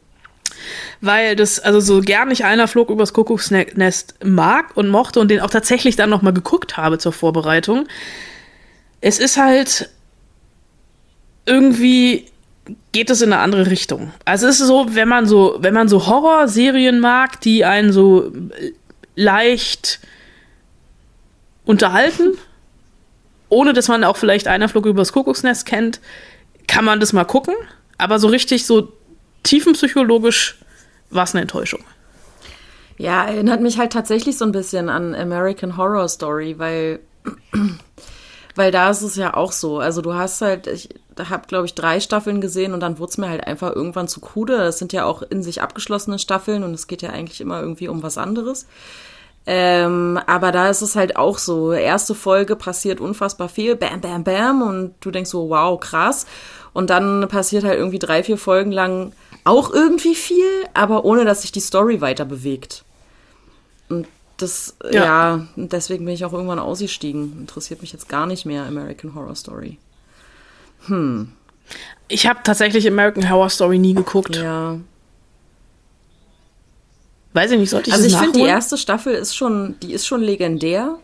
[1.01, 5.41] weil das, also so gern ich einer flog übers Kuckucksnest mag und mochte und den
[5.41, 7.87] auch tatsächlich dann nochmal geguckt habe zur Vorbereitung.
[9.01, 9.91] Es ist halt
[11.45, 12.27] irgendwie
[12.97, 14.11] geht es in eine andere Richtung.
[14.25, 18.33] Also es ist so, wenn man so, wenn man so Horrorserien mag, die einen so
[19.15, 20.01] leicht
[21.67, 22.39] unterhalten,
[23.51, 26.01] ohne dass man auch vielleicht einer Flug übers Kuckucksnest kennt,
[26.69, 27.55] kann man das mal gucken.
[27.99, 28.95] Aber so richtig so
[29.43, 30.57] tiefenpsychologisch
[31.11, 31.85] war es eine Enttäuschung.
[32.97, 37.01] Ja, erinnert mich halt tatsächlich so ein bisschen an American Horror Story, weil
[38.55, 39.81] weil da ist es ja auch so.
[39.81, 40.89] Also du hast halt, ich
[41.19, 44.21] habe, glaube ich, drei Staffeln gesehen und dann wurde es mir halt einfach irgendwann zu
[44.21, 44.57] krude.
[44.59, 47.89] Das sind ja auch in sich abgeschlossene Staffeln und es geht ja eigentlich immer irgendwie
[47.89, 48.67] um was anderes.
[49.47, 51.73] Ähm, aber da ist es halt auch so.
[51.73, 56.27] Erste Folge passiert unfassbar viel, bam, bam, bam, und du denkst so, wow, krass.
[56.73, 59.13] Und dann passiert halt irgendwie drei, vier Folgen lang
[59.45, 62.85] auch irgendwie viel, aber ohne dass sich die Story weiter bewegt.
[63.89, 65.05] Und das, ja.
[65.37, 67.37] ja, deswegen bin ich auch irgendwann ausgestiegen.
[67.39, 69.79] Interessiert mich jetzt gar nicht mehr American Horror Story.
[70.87, 71.33] Hm.
[72.09, 74.37] Ich habe tatsächlich American Horror Story nie geguckt.
[74.37, 74.79] Ja.
[77.33, 80.07] Weiß ich nicht, sollte ich Also ich finde, die erste Staffel ist schon, die ist
[80.07, 80.99] schon legendär.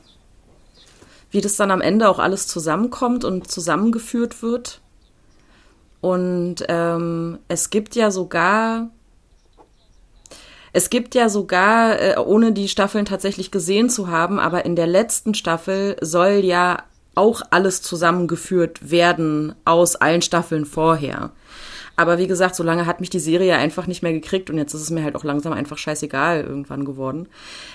[1.30, 4.80] Wie das dann am Ende auch alles zusammenkommt und zusammengeführt wird.
[6.01, 8.91] Und ähm, es gibt ja sogar
[10.72, 14.87] es gibt ja sogar, äh, ohne die Staffeln tatsächlich gesehen zu haben, aber in der
[14.87, 16.83] letzten Staffel soll ja
[17.14, 21.32] auch alles zusammengeführt werden aus allen Staffeln vorher.
[21.94, 24.72] Aber wie gesagt, so lange hat mich die Serie einfach nicht mehr gekriegt und jetzt
[24.72, 27.28] ist es mir halt auch langsam einfach scheißegal irgendwann geworden.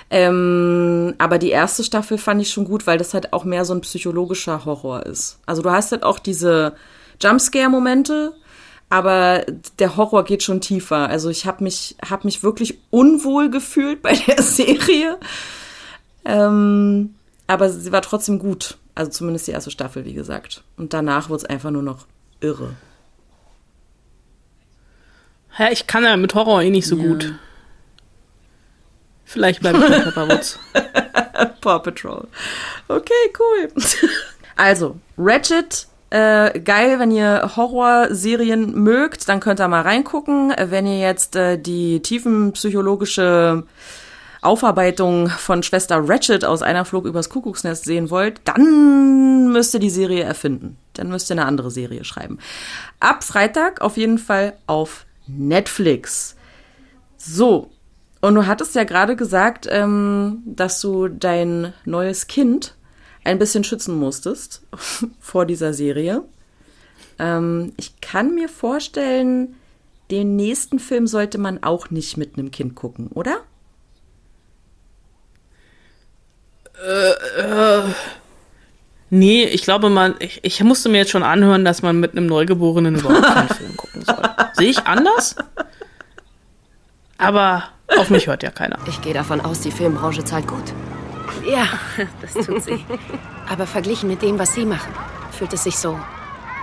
[0.10, 3.74] Ähm, aber die erste Staffel fand ich schon gut, weil das halt auch mehr so
[3.74, 5.40] ein psychologischer Horror ist.
[5.46, 6.74] Also du hast halt auch diese
[7.22, 8.34] Jumpscare-Momente,
[8.90, 9.46] aber
[9.78, 11.10] der Horror geht schon tiefer.
[11.10, 15.18] Also ich habe mich, hab mich wirklich unwohl gefühlt bei der Serie.
[16.26, 17.14] Ähm,
[17.46, 18.78] aber sie war trotzdem gut.
[18.98, 20.64] Also zumindest die erste Staffel, wie gesagt.
[20.76, 22.08] Und danach wurde es einfach nur noch
[22.40, 22.74] irre.
[25.60, 27.04] Ja, ich kann ja mit Horror eh nicht so ja.
[27.04, 27.34] gut.
[29.24, 30.58] Vielleicht bleibe ich bei Pepperwoods.
[31.62, 32.28] Paw Patrol.
[32.88, 33.72] Okay, cool.
[34.60, 40.54] Also, Ratchet äh, geil, wenn ihr Horrorserien mögt, dann könnt ihr mal reingucken.
[40.58, 43.64] Wenn ihr jetzt äh, die tiefenpsychologische
[44.42, 49.90] Aufarbeitung von Schwester Ratchet aus einer Flug übers Kuckucksnest sehen wollt, dann müsst ihr die
[49.90, 50.78] Serie erfinden.
[50.94, 52.40] Dann müsst ihr eine andere Serie schreiben.
[53.00, 56.36] Ab Freitag auf jeden Fall auf Netflix.
[57.18, 57.72] So.
[58.22, 62.76] Und du hattest ja gerade gesagt, ähm, dass du dein neues Kind
[63.24, 64.64] ein bisschen schützen musstest
[65.20, 66.24] vor dieser Serie.
[67.20, 69.56] Ähm, ich kann mir vorstellen,
[70.10, 73.38] den nächsten Film sollte man auch nicht mit einem Kind gucken, oder?
[76.86, 77.84] Äh, äh,
[79.10, 82.28] nee, ich glaube, man, ich, ich musste mir jetzt schon anhören, dass man mit einem
[82.28, 84.22] Neugeborenen überhaupt keinen Film gucken soll.
[84.54, 85.36] Sehe ich anders?
[87.18, 87.64] Aber
[87.98, 88.78] auf mich hört ja keiner.
[88.88, 90.74] Ich gehe davon aus, die Filmbranche zahlt gut.
[91.46, 91.66] Ja,
[92.22, 92.86] das tut sie.
[93.50, 94.94] Aber verglichen mit dem, was Sie machen,
[95.32, 96.00] fühlt es sich so,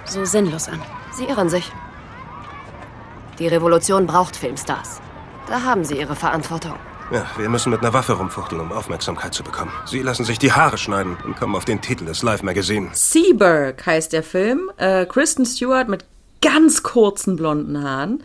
[0.04, 0.80] so sinnlos an.
[1.12, 1.70] Sie irren sich.
[3.38, 5.00] Die Revolution braucht Filmstars.
[5.48, 6.74] Da haben Sie Ihre Verantwortung.
[7.12, 9.70] Ja, wir müssen mit einer Waffe rumfuchteln, um Aufmerksamkeit zu bekommen.
[9.84, 12.90] Sie lassen sich die Haare schneiden und kommen auf den Titel des Live-Magazin.
[12.92, 14.70] Seaburg heißt der Film.
[14.78, 16.06] Äh, Kristen Stewart mit
[16.40, 18.22] ganz kurzen blonden Haaren.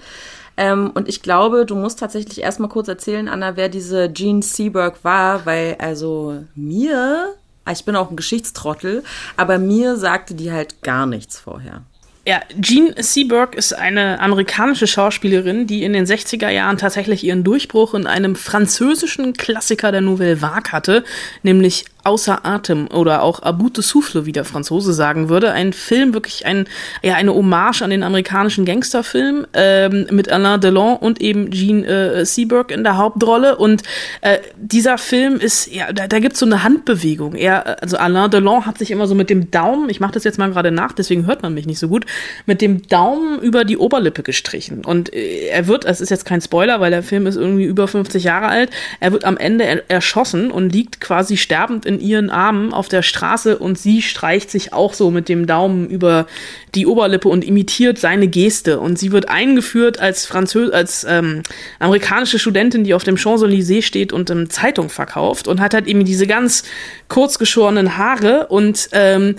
[0.56, 5.04] Ähm, und ich glaube, du musst tatsächlich erstmal kurz erzählen, Anna, wer diese Jean Seaburg
[5.04, 7.36] war, weil also mir,
[7.70, 9.04] ich bin auch ein Geschichtstrottel,
[9.36, 11.84] aber mir sagte die halt gar nichts vorher.
[12.30, 17.96] Ja, Jean Seberg ist eine amerikanische Schauspielerin, die in den 60er Jahren tatsächlich ihren Durchbruch
[17.96, 21.04] in einem französischen Klassiker der Nouvelle Vague hatte,
[21.42, 25.52] nämlich außer Atem oder auch bout de souffle, wie der Franzose sagen würde.
[25.52, 26.68] Ein Film, wirklich ein,
[27.02, 32.26] ja, eine Hommage an den amerikanischen Gangsterfilm ähm, mit Alain Delon und eben Gene äh,
[32.26, 33.58] Seberg in der Hauptrolle.
[33.58, 33.84] Und
[34.22, 37.36] äh, dieser Film ist, ja, da, da gibt es so eine Handbewegung.
[37.36, 40.38] Er, also Alain Delon hat sich immer so mit dem Daumen, ich mache das jetzt
[40.38, 42.06] mal gerade nach, deswegen hört man mich nicht so gut,
[42.45, 44.86] mit dem Daumen über die Oberlippe gestrichen.
[44.86, 47.88] Und äh, er wird, es ist jetzt kein Spoiler, weil der Film ist irgendwie über
[47.88, 48.70] 50 Jahre alt,
[49.00, 53.02] er wird am Ende er erschossen und liegt quasi sterbend in ihren Armen auf der
[53.02, 56.28] Straße und sie streicht sich auch so mit dem Daumen über
[56.76, 58.80] die Oberlippe und imitiert seine Geste.
[58.80, 61.42] Und sie wird eingeführt als Französ als ähm,
[61.80, 66.06] amerikanische Studentin, die auf dem Champs-Élysées steht und ähm, Zeitung verkauft und hat halt eben
[66.06, 66.64] diese ganz
[67.08, 69.36] kurzgeschorenen Haare und ähm,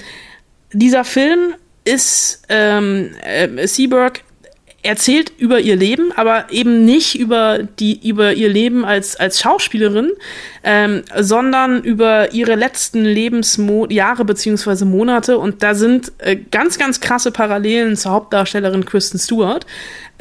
[0.72, 4.22] dieser Film ist ähm, äh, Seaberg
[4.82, 10.12] erzählt über ihr Leben, aber eben nicht über die über ihr Leben als als Schauspielerin,
[10.62, 15.38] ähm, sondern über ihre letzten Lebensjahre beziehungsweise Monate.
[15.38, 19.66] Und da sind äh, ganz ganz krasse Parallelen zur Hauptdarstellerin Kristen Stewart.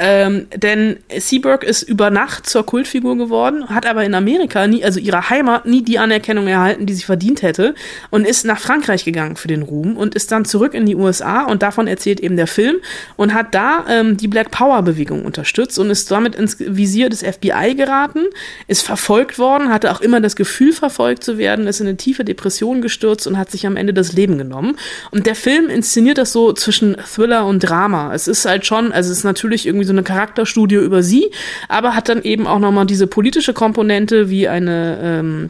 [0.01, 4.97] Ähm, denn Seaberg ist über Nacht zur Kultfigur geworden, hat aber in Amerika nie, also
[4.97, 7.75] ihrer Heimat, nie die Anerkennung erhalten, die sie verdient hätte.
[8.09, 11.43] Und ist nach Frankreich gegangen für den Ruhm und ist dann zurück in die USA
[11.43, 12.77] und davon erzählt eben der Film
[13.17, 17.21] und hat da ähm, die Black Power Bewegung unterstützt und ist damit ins Visier des
[17.21, 18.21] FBI geraten,
[18.67, 22.23] ist verfolgt worden, hatte auch immer das Gefühl verfolgt zu werden, ist in eine tiefe
[22.23, 24.77] Depression gestürzt und hat sich am Ende das Leben genommen.
[25.11, 28.13] Und der Film inszeniert das so zwischen Thriller und Drama.
[28.13, 31.31] Es ist halt schon, also es ist natürlich irgendwie so eine Charakterstudie über sie,
[31.67, 35.49] aber hat dann eben auch nochmal diese politische Komponente wie eine ähm,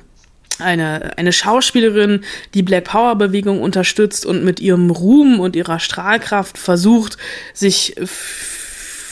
[0.60, 2.22] eine, eine Schauspielerin,
[2.54, 7.18] die Black Power Bewegung unterstützt und mit ihrem Ruhm und ihrer Strahlkraft versucht,
[7.54, 7.96] sich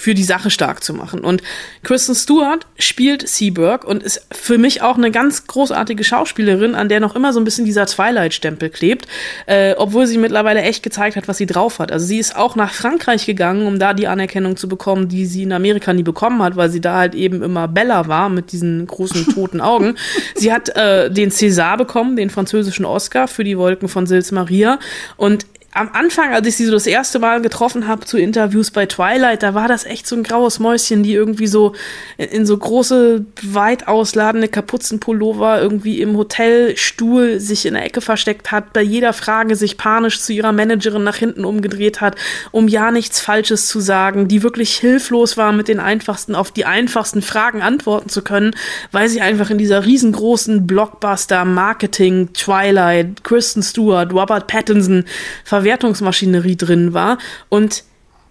[0.07, 1.19] für die Sache stark zu machen.
[1.19, 1.43] Und
[1.83, 7.01] Kristen Stewart spielt Seaburg und ist für mich auch eine ganz großartige Schauspielerin, an der
[7.01, 9.05] noch immer so ein bisschen dieser Twilight-Stempel klebt,
[9.47, 11.91] äh, obwohl sie mittlerweile echt gezeigt hat, was sie drauf hat.
[11.91, 15.43] Also sie ist auch nach Frankreich gegangen, um da die Anerkennung zu bekommen, die sie
[15.43, 18.87] in Amerika nie bekommen hat, weil sie da halt eben immer Bella war mit diesen
[18.87, 19.95] großen toten Augen.
[20.35, 24.79] sie hat äh, den César bekommen, den französischen Oscar für die Wolken von Sils Maria
[25.17, 25.45] und
[25.77, 29.43] am Anfang, als ich sie so das erste Mal getroffen habe zu Interviews bei Twilight,
[29.43, 31.73] da war das echt so ein graues Mäuschen, die irgendwie so
[32.17, 38.73] in so große, weit ausladende Kapuzenpullover irgendwie im Hotelstuhl sich in der Ecke versteckt hat,
[38.73, 42.15] bei jeder Frage sich panisch zu ihrer Managerin nach hinten umgedreht hat,
[42.51, 46.65] um ja nichts Falsches zu sagen, die wirklich hilflos war, mit den einfachsten, auf die
[46.65, 48.55] einfachsten Fragen antworten zu können,
[48.91, 55.05] weil sie einfach in dieser riesengroßen Blockbuster Marketing, Twilight, Kristen Stewart, Robert Pattinson
[55.43, 57.17] verwendet Verwertungsmaschinerie drin war
[57.49, 57.83] und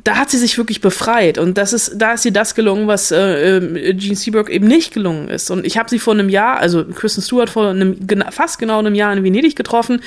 [0.06, 1.36] da hat sie sich wirklich befreit.
[1.36, 4.94] Und das ist, da ist ihr das gelungen, was äh, äh Gene Seberg eben nicht
[4.94, 5.50] gelungen ist.
[5.50, 7.96] Und ich habe sie vor einem Jahr, also Kristen Stewart vor einem
[8.30, 10.00] fast genau einem Jahr in Venedig getroffen.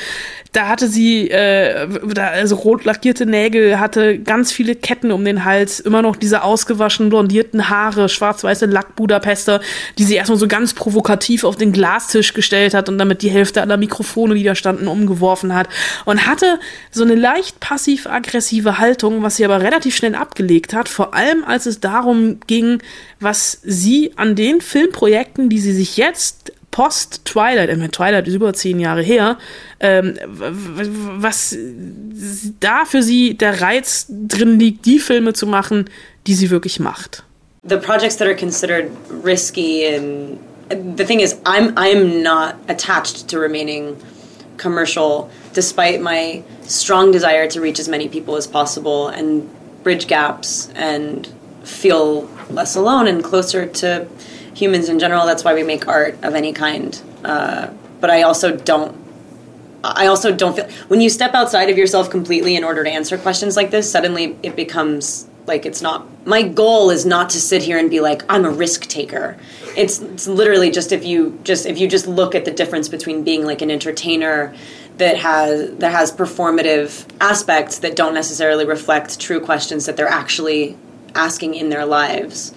[0.53, 5.43] Da hatte sie äh, da, also rot lackierte Nägel, hatte ganz viele Ketten um den
[5.43, 9.59] Hals, immer noch diese ausgewaschenen blondierten Haare, schwarz-weiße Lackbudapester,
[9.97, 13.61] die sie erstmal so ganz provokativ auf den Glastisch gestellt hat und damit die Hälfte
[13.61, 15.67] aller Mikrofone, die da standen, umgeworfen hat.
[16.05, 16.57] Und hatte
[16.89, 21.65] so eine leicht passiv-aggressive Haltung, was sie aber relativ schnell abgelegt hat, vor allem als
[21.65, 22.81] es darum ging,
[23.19, 28.53] was sie an den Filmprojekten, die sie sich jetzt Post-Twilight, ich meine, Twilight ist über
[28.53, 29.37] zehn Jahre her,
[29.79, 31.55] ähm, was
[32.59, 35.89] da für sie der Reiz drin liegt, die Filme zu machen,
[36.27, 37.23] die sie wirklich macht.
[37.67, 38.91] The projects that are considered
[39.23, 40.37] risky and
[40.97, 43.97] the thing is I'm I'm not attached to remaining
[44.57, 49.43] commercial despite my strong desire to reach as many people as possible and
[49.83, 51.27] bridge gaps and
[51.63, 54.07] feel less alone and closer to
[54.53, 55.25] humans in general.
[55.25, 56.99] That's why we make art of any kind.
[57.23, 58.97] Uh, but I also don't.
[59.81, 63.17] I also don't feel when you step outside of yourself completely in order to answer
[63.17, 63.89] questions like this.
[63.89, 66.05] Suddenly, it becomes like it's not.
[66.25, 69.37] My goal is not to sit here and be like I'm a risk taker.
[69.77, 73.23] It's, it's literally just if you just if you just look at the difference between
[73.23, 74.53] being like an entertainer
[74.99, 80.77] that has that has performative aspects that don't necessarily reflect true questions that they're actually
[81.15, 82.53] asking in their lives.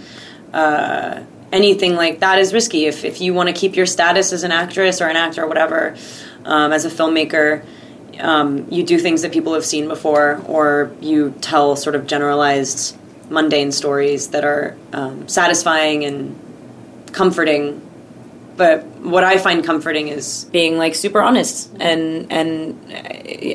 [0.52, 1.22] Uh,
[1.52, 2.86] anything like that is risky.
[2.86, 5.46] If if you want to keep your status as an actress or an actor or
[5.46, 5.96] whatever,
[6.44, 7.64] um, as a filmmaker,
[8.18, 12.96] um, you do things that people have seen before, or you tell sort of generalized,
[13.30, 16.38] mundane stories that are um, satisfying and
[17.12, 17.80] comforting
[18.56, 22.98] but what I find comforting is being like super honest and and uh,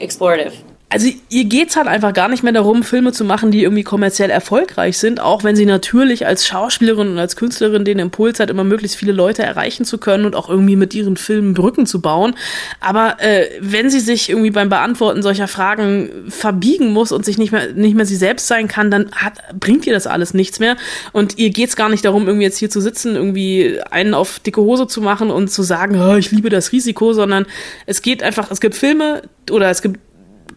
[0.06, 0.56] explorative.
[0.90, 4.30] Also ihr geht's halt einfach gar nicht mehr darum, Filme zu machen, die irgendwie kommerziell
[4.30, 8.64] erfolgreich sind, auch wenn sie natürlich als Schauspielerin und als Künstlerin den Impuls hat, immer
[8.64, 12.36] möglichst viele Leute erreichen zu können und auch irgendwie mit ihren Filmen Brücken zu bauen.
[12.80, 17.52] Aber äh, wenn sie sich irgendwie beim Beantworten solcher Fragen verbiegen muss und sich nicht
[17.52, 20.78] mehr nicht mehr sie selbst sein kann, dann hat, bringt ihr das alles nichts mehr.
[21.12, 24.62] Und ihr geht's gar nicht darum, irgendwie jetzt hier zu sitzen, irgendwie einen auf dicke
[24.62, 27.46] Hose zu machen und zu sagen, oh, ich liebe das Risiko, sondern
[27.86, 30.00] es geht einfach, es gibt Filme oder es gibt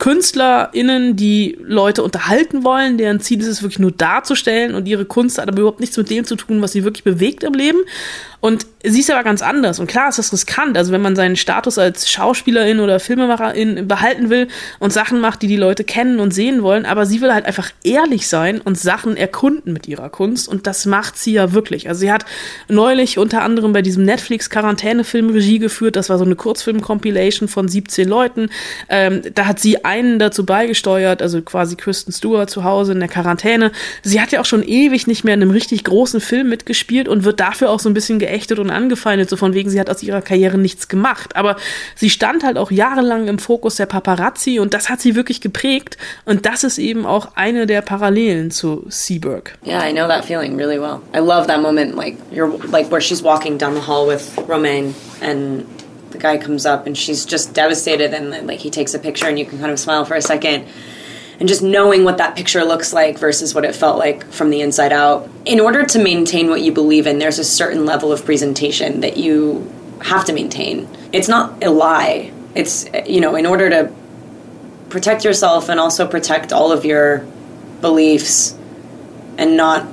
[0.01, 5.38] KünstlerInnen, die Leute unterhalten wollen, deren Ziel ist es wirklich nur darzustellen und ihre Kunst
[5.38, 7.80] hat aber überhaupt nichts mit dem zu tun, was sie wirklich bewegt im Leben.
[8.40, 9.78] Und sie ist aber ganz anders.
[9.78, 10.76] Und klar ist das riskant.
[10.76, 15.48] Also wenn man seinen Status als Schauspielerin oder Filmemacherin behalten will und Sachen macht, die
[15.48, 19.16] die Leute kennen und sehen wollen, aber sie will halt einfach ehrlich sein und Sachen
[19.16, 20.48] erkunden mit ihrer Kunst.
[20.48, 21.88] Und das macht sie ja wirklich.
[21.88, 22.24] Also sie hat
[22.68, 25.96] neulich unter anderem bei diesem Netflix-Quarantänefilm Regie geführt.
[25.96, 28.48] Das war so eine Kurzfilm-Compilation von 17 Leuten.
[28.88, 33.08] Ähm, da hat sie einen dazu beigesteuert, also quasi Kristen Stewart zu Hause in der
[33.08, 33.72] Quarantäne.
[34.02, 37.24] Sie hat ja auch schon ewig nicht mehr in einem richtig großen Film mitgespielt und
[37.24, 40.02] wird dafür auch so ein bisschen geächtet und angefeindet, so von wegen, sie hat aus
[40.02, 41.36] ihrer Karriere nichts gemacht.
[41.36, 41.56] Aber
[41.94, 45.96] sie stand halt auch jahrelang im Fokus der Paparazzi und das hat sie wirklich geprägt.
[46.24, 49.58] Und das ist eben auch eine der Parallelen zu Seaberg.
[49.66, 51.00] Yeah, I know that feeling really well.
[51.14, 54.94] I love that moment, like you're like where she's walking down the hall with Romaine
[55.20, 55.64] and
[56.12, 59.38] the guy comes up and she's just devastated and like he takes a picture and
[59.38, 60.64] you can kind of smile for a second.
[61.41, 64.61] And just knowing what that picture looks like versus what it felt like from the
[64.61, 65.28] inside out.
[65.47, 69.16] In order to maintain what you believe in, there's a certain level of presentation that
[69.16, 69.72] you
[70.03, 70.86] have to maintain.
[71.12, 72.30] It's not a lie.
[72.55, 73.93] It's, you know, in order to
[74.91, 77.26] protect yourself and also protect all of your
[77.80, 78.57] beliefs
[79.38, 79.86] and not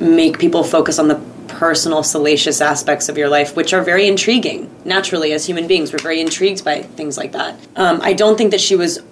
[0.00, 4.70] make people focus on the personal, salacious aspects of your life, which are very intriguing.
[4.84, 7.58] Naturally, as human beings, we're very intrigued by things like that.
[7.74, 9.02] Um, I don't think that she was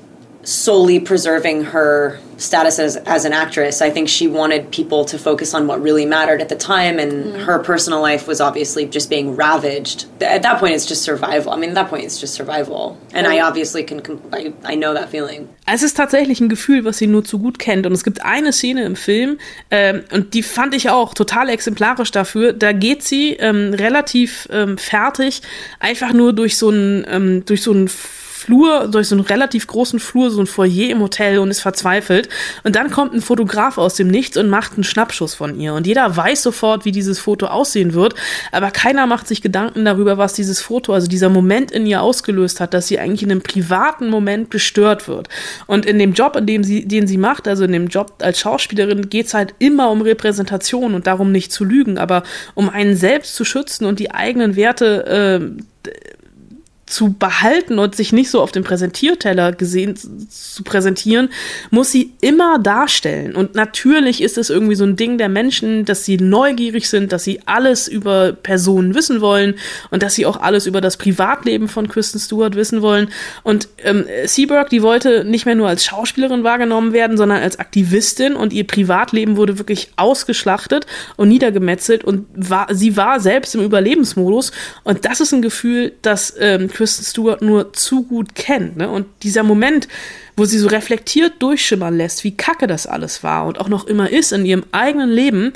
[0.47, 3.83] solely preserving her status as, as an actress.
[3.83, 7.13] I think she wanted people to focus on what really mattered at the time, and
[7.13, 7.45] mm.
[7.45, 10.07] her personal life was obviously just being ravaged.
[10.21, 11.53] At that point, it's just survival.
[11.53, 12.97] I mean, at that point, it's just survival.
[13.13, 14.01] And I obviously can,
[14.33, 15.49] I, I know that feeling.
[15.67, 17.87] Es ist tatsächlich ein Gefühl, was sie nur zu gut kennt.
[17.87, 19.39] Und es gibt eine Szene im Film,
[19.73, 22.53] ähm, und die fand ich auch total exemplarisch dafür.
[22.53, 25.43] Da geht sie ähm, relativ ähm, fertig
[25.81, 27.91] einfach nur durch so ein, ähm, durch so ein
[28.47, 32.29] Flur, durch so einen relativ großen Flur, so ein Foyer im Hotel und ist verzweifelt.
[32.63, 35.75] Und dann kommt ein Fotograf aus dem Nichts und macht einen Schnappschuss von ihr.
[35.75, 38.15] Und jeder weiß sofort, wie dieses Foto aussehen wird,
[38.53, 42.61] aber keiner macht sich Gedanken darüber, was dieses Foto, also dieser Moment in ihr ausgelöst
[42.61, 45.29] hat, dass sie eigentlich in einem privaten Moment gestört wird.
[45.67, 48.39] Und in dem Job, in dem sie, den sie macht, also in dem Job als
[48.39, 52.23] Schauspielerin, geht es halt immer um Repräsentation und darum nicht zu lügen, aber
[52.55, 55.91] um einen selbst zu schützen und die eigenen Werte äh,
[56.87, 61.31] zu behalten und sich nicht so auf dem Präsentierteller gesehen zu präsentieren,
[61.71, 63.35] muss sie immer darstellen.
[63.35, 67.25] Und natürlich ist es irgendwie so ein Ding der Menschen, dass sie neugierig sind, dass
[67.25, 69.55] sie alles über Personen wissen wollen
[69.91, 73.09] und dass sie auch alles über das Privatleben von Kristen Stewart wissen wollen.
[73.43, 78.37] Und ähm, Seaberg, die wollte nicht mehr nur als Schauspielerin wahrgenommen werden, sondern als Aktivistin
[78.37, 84.53] und ihr Privatleben wurde wirklich ausgeschlachtet und niedergemetzelt und war, sie war selbst im Überlebensmodus.
[84.85, 88.77] Und das ist ein Gefühl, das ähm, Kristen Stewart nur zu gut kennt.
[88.77, 88.89] Ne?
[88.89, 89.89] Und dieser Moment,
[90.37, 94.11] wo sie so reflektiert durchschimmern lässt, wie kacke das alles war und auch noch immer
[94.11, 95.53] ist in ihrem eigenen Leben,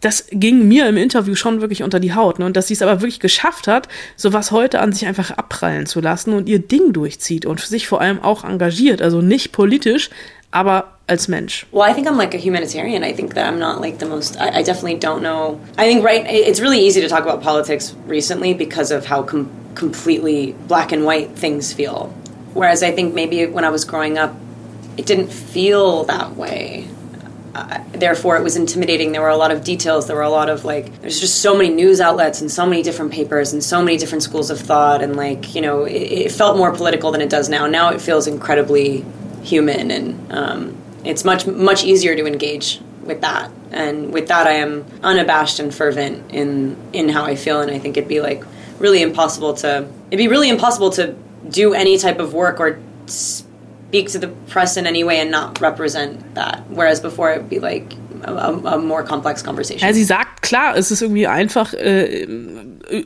[0.00, 2.38] das ging mir im Interview schon wirklich unter die Haut.
[2.38, 2.46] Ne?
[2.46, 6.00] Und dass sie es aber wirklich geschafft hat, sowas heute an sich einfach abprallen zu
[6.00, 9.02] lassen und ihr Ding durchzieht und sich vor allem auch engagiert.
[9.02, 10.08] Also nicht politisch,
[10.52, 11.64] aber als Mensch?
[11.72, 13.04] Well, I think I'm like a humanitarian.
[13.04, 14.36] I think that I'm not like the most.
[14.40, 15.60] I, I definitely don't know.
[15.76, 16.24] I think right.
[16.26, 21.04] It's really easy to talk about politics recently because of how com completely black and
[21.04, 22.12] white things feel.
[22.54, 24.34] Whereas I think maybe when I was growing up,
[24.96, 26.88] it didn't feel that way.
[27.54, 29.12] Uh, therefore, it was intimidating.
[29.12, 30.06] There were a lot of details.
[30.06, 32.82] There were a lot of like, there's just so many news outlets and so many
[32.82, 35.02] different papers and so many different schools of thought.
[35.02, 37.66] And like, you know, it, it felt more political than it does now.
[37.66, 39.04] Now it feels incredibly
[39.42, 44.52] human and um, it's much much easier to engage with that and with that i
[44.52, 48.44] am unabashed and fervent in in how i feel and i think it'd be like
[48.78, 51.16] really impossible to it'd be really impossible to
[51.48, 52.78] do any type of work or
[53.90, 56.62] speak to the press in any way and not represent that.
[56.68, 59.80] Whereas before it'd be like a, a more complex conversation.
[60.06, 62.26] Sagt, klar, es ist irgendwie einfach, äh,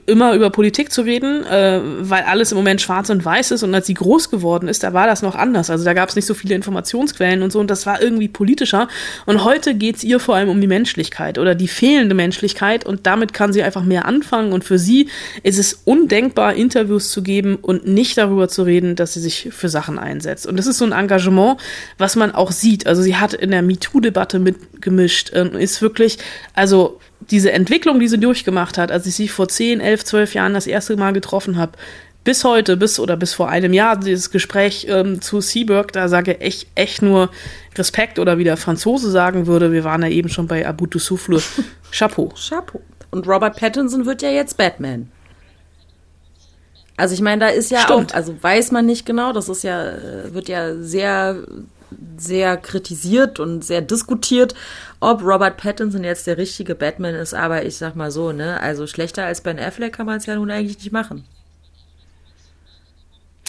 [0.07, 3.63] immer über Politik zu reden, äh, weil alles im Moment schwarz und weiß ist.
[3.63, 5.69] Und als sie groß geworden ist, da war das noch anders.
[5.69, 7.61] Also da gab es nicht so viele Informationsquellen und so.
[7.61, 8.89] Und das war irgendwie politischer.
[9.27, 12.87] Und heute geht es ihr vor allem um die Menschlichkeit oder die fehlende Menschlichkeit.
[12.87, 14.55] Und damit kann sie einfach mehr anfangen.
[14.55, 15.11] Und für sie
[15.43, 19.69] ist es undenkbar, Interviews zu geben und nicht darüber zu reden, dass sie sich für
[19.69, 20.47] Sachen einsetzt.
[20.47, 21.61] Und das ist so ein Engagement,
[21.99, 22.87] was man auch sieht.
[22.87, 26.17] Also sie hat in der MeToo-Debatte mitgemischt, äh, ist wirklich,
[26.55, 27.01] also
[27.31, 30.67] diese Entwicklung, die sie durchgemacht hat, als ich sie vor 10, 11, 12 Jahren das
[30.67, 31.73] erste Mal getroffen habe,
[32.25, 36.39] bis heute, bis oder bis vor einem Jahr, dieses Gespräch ähm, zu Seaburg, da sage
[36.41, 37.31] ich echt nur
[37.77, 41.43] Respekt oder wie der Franzose sagen würde, wir waren ja eben schon bei Abu Souffle.
[41.93, 42.33] Chapeau.
[42.35, 42.81] Chapeau.
[43.11, 45.11] Und Robert Pattinson wird ja jetzt Batman.
[46.97, 48.13] Also ich meine, da ist ja Stimmt.
[48.13, 51.45] auch, also weiß man nicht genau, das ist ja, äh, wird ja sehr
[52.17, 54.55] sehr kritisiert und sehr diskutiert,
[55.05, 58.87] ob Robert Pattinson jetzt der richtige Batman ist, aber ich sag mal so, ne, also
[58.87, 61.25] schlechter als Ben Affleck kann man es ja nun eigentlich nicht machen.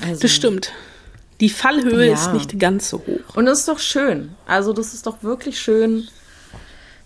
[0.04, 0.74] Also, das stimmt.
[1.40, 2.14] Die Fallhöhe ja.
[2.14, 3.36] ist nicht ganz so hoch.
[3.36, 4.36] Und das ist doch schön.
[4.46, 6.10] Also, das ist doch wirklich schön,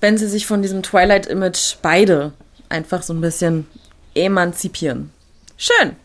[0.01, 2.33] wenn sie sich von diesem Twilight-Image beide
[2.69, 3.67] einfach so ein bisschen
[4.15, 5.11] emanzipieren.
[5.57, 5.95] Schön.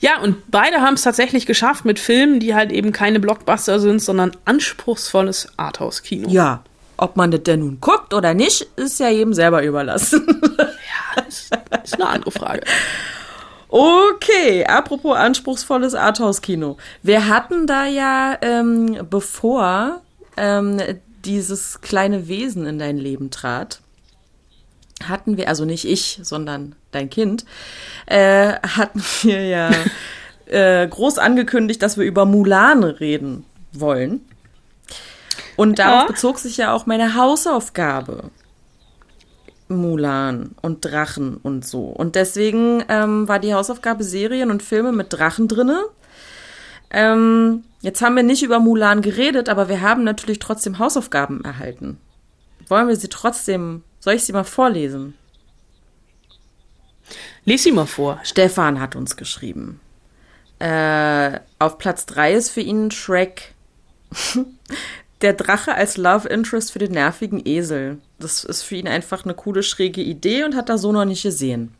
[0.00, 4.00] Ja, und beide haben es tatsächlich geschafft mit Filmen, die halt eben keine Blockbuster sind,
[4.00, 6.28] sondern anspruchsvolles Arthouse-Kino.
[6.28, 6.62] Ja,
[6.96, 10.26] ob man das denn nun guckt oder nicht, ist ja jedem selber überlassen.
[10.58, 11.50] ja, ist,
[11.84, 12.62] ist eine andere Frage.
[13.68, 16.76] Okay, apropos anspruchsvolles Arthouse-Kino.
[17.02, 20.02] Wir hatten da ja, ähm, bevor
[20.36, 20.80] ähm,
[21.24, 23.80] dieses kleine Wesen in dein Leben trat,
[25.04, 27.44] hatten wir, also nicht ich, sondern dein Kind,
[28.06, 29.70] äh, hatten wir ja
[30.46, 34.20] äh, groß angekündigt, dass wir über Mulan reden wollen.
[35.56, 36.06] Und darauf ja.
[36.06, 38.30] bezog sich ja auch meine Hausaufgabe.
[39.68, 41.86] Mulan und Drachen und so.
[41.86, 45.84] Und deswegen ähm, war die Hausaufgabe Serien und Filme mit Drachen drinne.
[46.90, 51.98] Ähm, jetzt haben wir nicht über Mulan geredet, aber wir haben natürlich trotzdem Hausaufgaben erhalten.
[52.68, 55.14] Wollen wir sie trotzdem soll ich sie mal vorlesen?
[57.44, 58.20] Lies sie mal vor.
[58.22, 59.80] Stefan hat uns geschrieben.
[60.60, 63.52] Äh, auf Platz 3 ist für ihn Shrek.
[65.26, 67.98] Der Drache als Love Interest für den nervigen Esel.
[68.20, 71.24] Das ist für ihn einfach eine coole, schräge Idee und hat er so noch nicht
[71.24, 71.74] gesehen.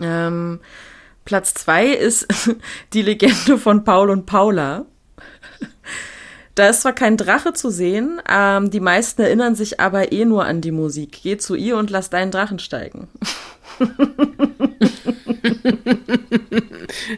[0.00, 0.58] Ähm,
[1.24, 2.26] Platz 2 ist
[2.92, 4.84] die Legende von Paul und Paula.
[6.56, 10.46] Da ist zwar kein Drache zu sehen, ähm, die meisten erinnern sich aber eh nur
[10.46, 11.20] an die Musik.
[11.22, 13.06] Geh zu ihr und lass deinen Drachen steigen.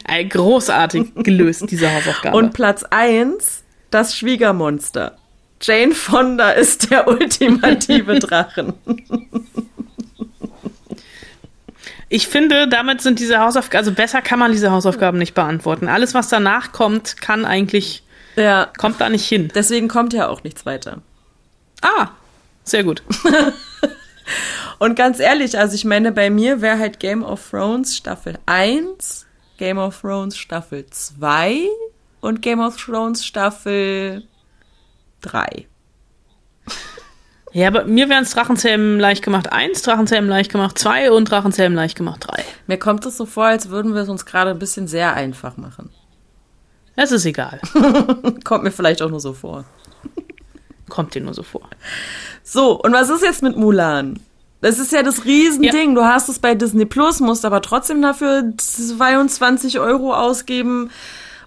[0.05, 2.37] Ein großartig gelöst, diese Hausaufgabe.
[2.37, 3.62] Und Platz 1,
[3.93, 5.17] das Schwiegermonster.
[5.61, 8.73] Jane Fonda ist der ultimative Drachen.
[12.09, 15.87] Ich finde, damit sind diese Hausaufgaben, also besser kann man diese Hausaufgaben nicht beantworten.
[15.87, 18.03] Alles, was danach kommt, kann eigentlich
[18.35, 18.71] ja.
[18.77, 19.51] Kommt da nicht hin.
[19.53, 21.01] Deswegen kommt ja auch nichts weiter.
[21.81, 22.09] Ah,
[22.63, 23.03] sehr gut.
[24.79, 29.25] Und ganz ehrlich, also ich meine, bei mir wäre halt Game of Thrones Staffel 1,
[29.57, 31.67] Game of Thrones Staffel 2
[32.23, 34.23] und Game of Thrones Staffel
[35.21, 35.67] 3.
[37.51, 41.75] Ja, aber mir wären es Drachenzähmen leicht gemacht 1, Drachenzähmen leicht gemacht 2 und Drachenzähmen
[41.75, 42.43] leicht gemacht 3.
[42.65, 45.57] Mir kommt es so vor, als würden wir es uns gerade ein bisschen sehr einfach
[45.57, 45.91] machen.
[46.95, 47.59] Es ist egal.
[48.43, 49.65] Kommt mir vielleicht auch nur so vor.
[50.89, 51.69] Kommt dir nur so vor.
[52.43, 54.19] So, und was ist jetzt mit Mulan?
[54.61, 55.89] Das ist ja das Riesending.
[55.89, 55.95] Ja.
[55.95, 60.89] Du hast es bei Disney Plus, musst aber trotzdem dafür 22 Euro ausgeben.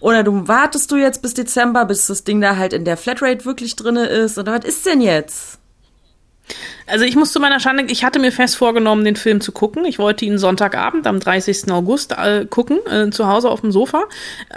[0.01, 3.45] Oder du wartest du jetzt bis Dezember, bis das Ding da halt in der Flatrate
[3.45, 4.39] wirklich drin ist.
[4.39, 5.59] Oder was ist denn jetzt?
[6.87, 9.85] Also ich muss zu meiner Schande, ich hatte mir fest vorgenommen, den Film zu gucken.
[9.85, 11.71] Ich wollte ihn Sonntagabend am 30.
[11.73, 14.05] August äh, gucken, äh, zu Hause auf dem Sofa.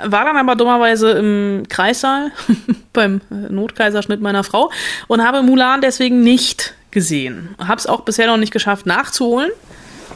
[0.04, 2.32] War dann aber dummerweise im Kreissaal
[2.94, 4.70] beim äh, Notkaiserschnitt meiner Frau
[5.08, 7.56] und habe Mulan deswegen nicht gesehen.
[7.58, 9.50] Habe es auch bisher noch nicht geschafft nachzuholen.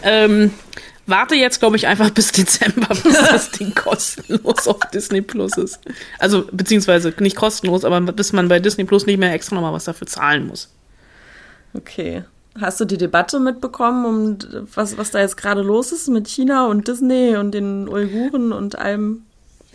[0.04, 0.52] Ähm,
[1.06, 5.80] warte jetzt, glaube ich, einfach bis Dezember, bis das Ding kostenlos auf Disney Plus ist.
[6.20, 9.86] Also, beziehungsweise nicht kostenlos, aber bis man bei Disney Plus nicht mehr extra nochmal was
[9.86, 10.70] dafür zahlen muss.
[11.74, 12.24] Okay.
[12.60, 16.68] Hast du die Debatte mitbekommen, um was, was da jetzt gerade los ist mit China
[16.68, 19.24] und Disney und den Uiguren und allem?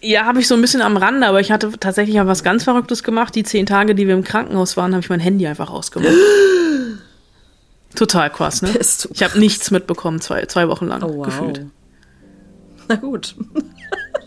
[0.00, 2.62] Ja, habe ich so ein bisschen am Rande, aber ich hatte tatsächlich auch was ganz
[2.62, 3.34] Verrücktes gemacht.
[3.34, 6.14] Die zehn Tage, die wir im Krankenhaus waren, habe ich mein Handy einfach ausgemacht.
[7.98, 8.70] Total krass, ne?
[9.12, 11.26] Ich habe nichts mitbekommen, zwei, zwei Wochen lang oh, wow.
[11.26, 11.66] gefühlt.
[12.86, 13.34] Na gut.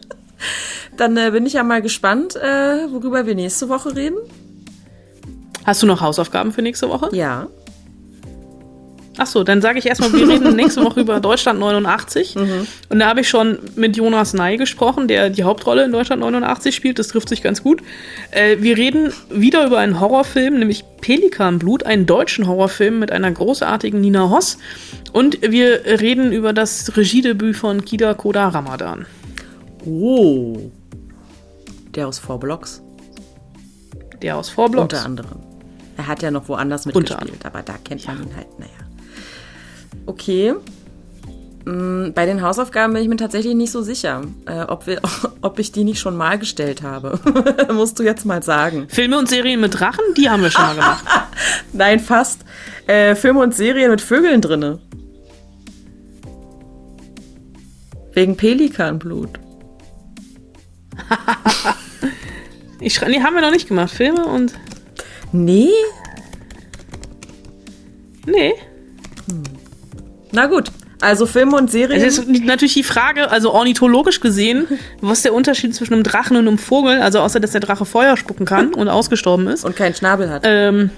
[0.97, 4.17] Dann äh, bin ich ja mal gespannt, äh, worüber wir nächste Woche reden.
[5.63, 7.15] Hast du noch Hausaufgaben für nächste Woche?
[7.15, 7.47] Ja.
[9.17, 12.35] Ach so, dann sage ich erstmal, wir reden nächste Woche über Deutschland 89.
[12.35, 12.67] Mhm.
[12.89, 16.73] Und da habe ich schon mit Jonas Ney gesprochen, der die Hauptrolle in Deutschland 89
[16.73, 16.97] spielt.
[16.97, 17.81] Das trifft sich ganz gut.
[18.31, 23.99] Äh, wir reden wieder über einen Horrorfilm, nämlich Pelikanblut, einen deutschen Horrorfilm mit einer großartigen
[23.99, 24.57] Nina Hoss.
[25.11, 29.05] Und wir reden über das Regiedebüt von Kida Koda Ramadan.
[29.85, 30.57] Oh.
[31.95, 32.81] Der aus Vorblocks.
[34.21, 34.93] Der aus Vorblocks.
[34.93, 35.39] Unter anderem.
[35.97, 38.71] Er hat ja noch woanders mitgespielt, aber da kennt man ihn halt, naja.
[40.05, 40.53] Okay.
[41.65, 44.99] Mm, bei den Hausaufgaben bin ich mir tatsächlich nicht so sicher, äh, ob, wir,
[45.41, 47.19] ob ich die nicht schon mal gestellt habe.
[47.73, 48.87] Musst du jetzt mal sagen.
[48.89, 51.05] Filme und Serien mit Drachen, die haben wir schon mal gemacht.
[51.73, 52.41] Nein, fast.
[52.87, 54.79] Äh, Filme und Serien mit Vögeln drinne.
[58.13, 59.39] Wegen Pelikanblut.
[62.81, 63.91] ich schreibe, nee, haben wir noch nicht gemacht.
[63.91, 64.53] Filme und.
[65.31, 65.69] Nee?
[68.25, 68.53] Nee.
[69.29, 69.60] Hm.
[70.31, 70.71] Na gut.
[71.01, 71.99] Also Filme und Serien.
[71.99, 74.67] Es ist natürlich die Frage, also ornithologisch gesehen,
[75.01, 77.01] was ist der Unterschied zwischen einem Drachen und einem Vogel?
[77.01, 79.65] Also außer, dass der Drache Feuer spucken kann und ausgestorben ist.
[79.65, 80.43] Und keinen Schnabel hat.
[80.45, 80.91] Ähm,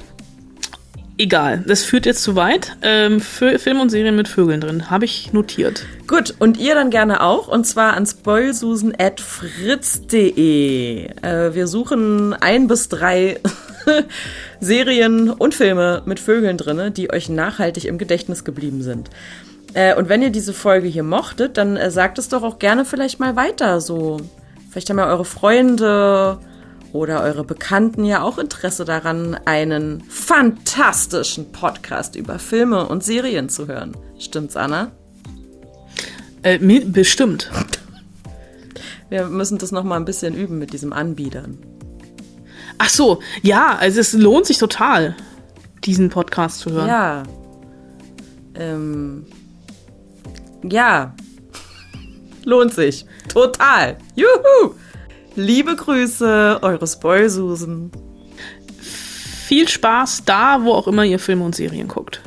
[1.24, 2.76] egal, das führt jetzt zu weit.
[2.82, 5.86] Ähm, Film und Serien mit Vögeln drin, habe ich notiert.
[6.05, 11.05] Gut, und ihr dann gerne auch, und zwar an spoilsusen.fritz.de.
[11.05, 13.39] Äh, wir suchen ein bis drei
[14.59, 19.09] Serien und Filme mit Vögeln drin, die euch nachhaltig im Gedächtnis geblieben sind.
[19.74, 22.84] Äh, und wenn ihr diese Folge hier mochtet, dann äh, sagt es doch auch gerne
[22.86, 23.80] vielleicht mal weiter.
[23.80, 24.19] So,
[24.69, 26.39] vielleicht haben ja eure Freunde
[26.94, 33.68] oder eure Bekannten ja auch Interesse daran, einen fantastischen Podcast über Filme und Serien zu
[33.68, 33.98] hören.
[34.20, 34.91] Stimmt's, Anna?
[36.44, 37.50] Äh, bestimmt.
[39.10, 41.58] Wir müssen das noch mal ein bisschen üben mit diesem Anbietern.
[42.78, 45.16] Ach so, ja, also es lohnt sich total,
[45.84, 46.88] diesen Podcast zu hören.
[46.88, 47.24] Ja.
[48.56, 49.26] Ähm,
[50.64, 51.16] ja.
[52.44, 53.06] lohnt sich.
[53.30, 53.98] Total.
[54.16, 54.76] Juhu!
[55.36, 57.91] Liebe Grüße, eure Spoilsusen.
[58.79, 62.21] Viel Spaß da, wo auch immer ihr Filme und Serien guckt.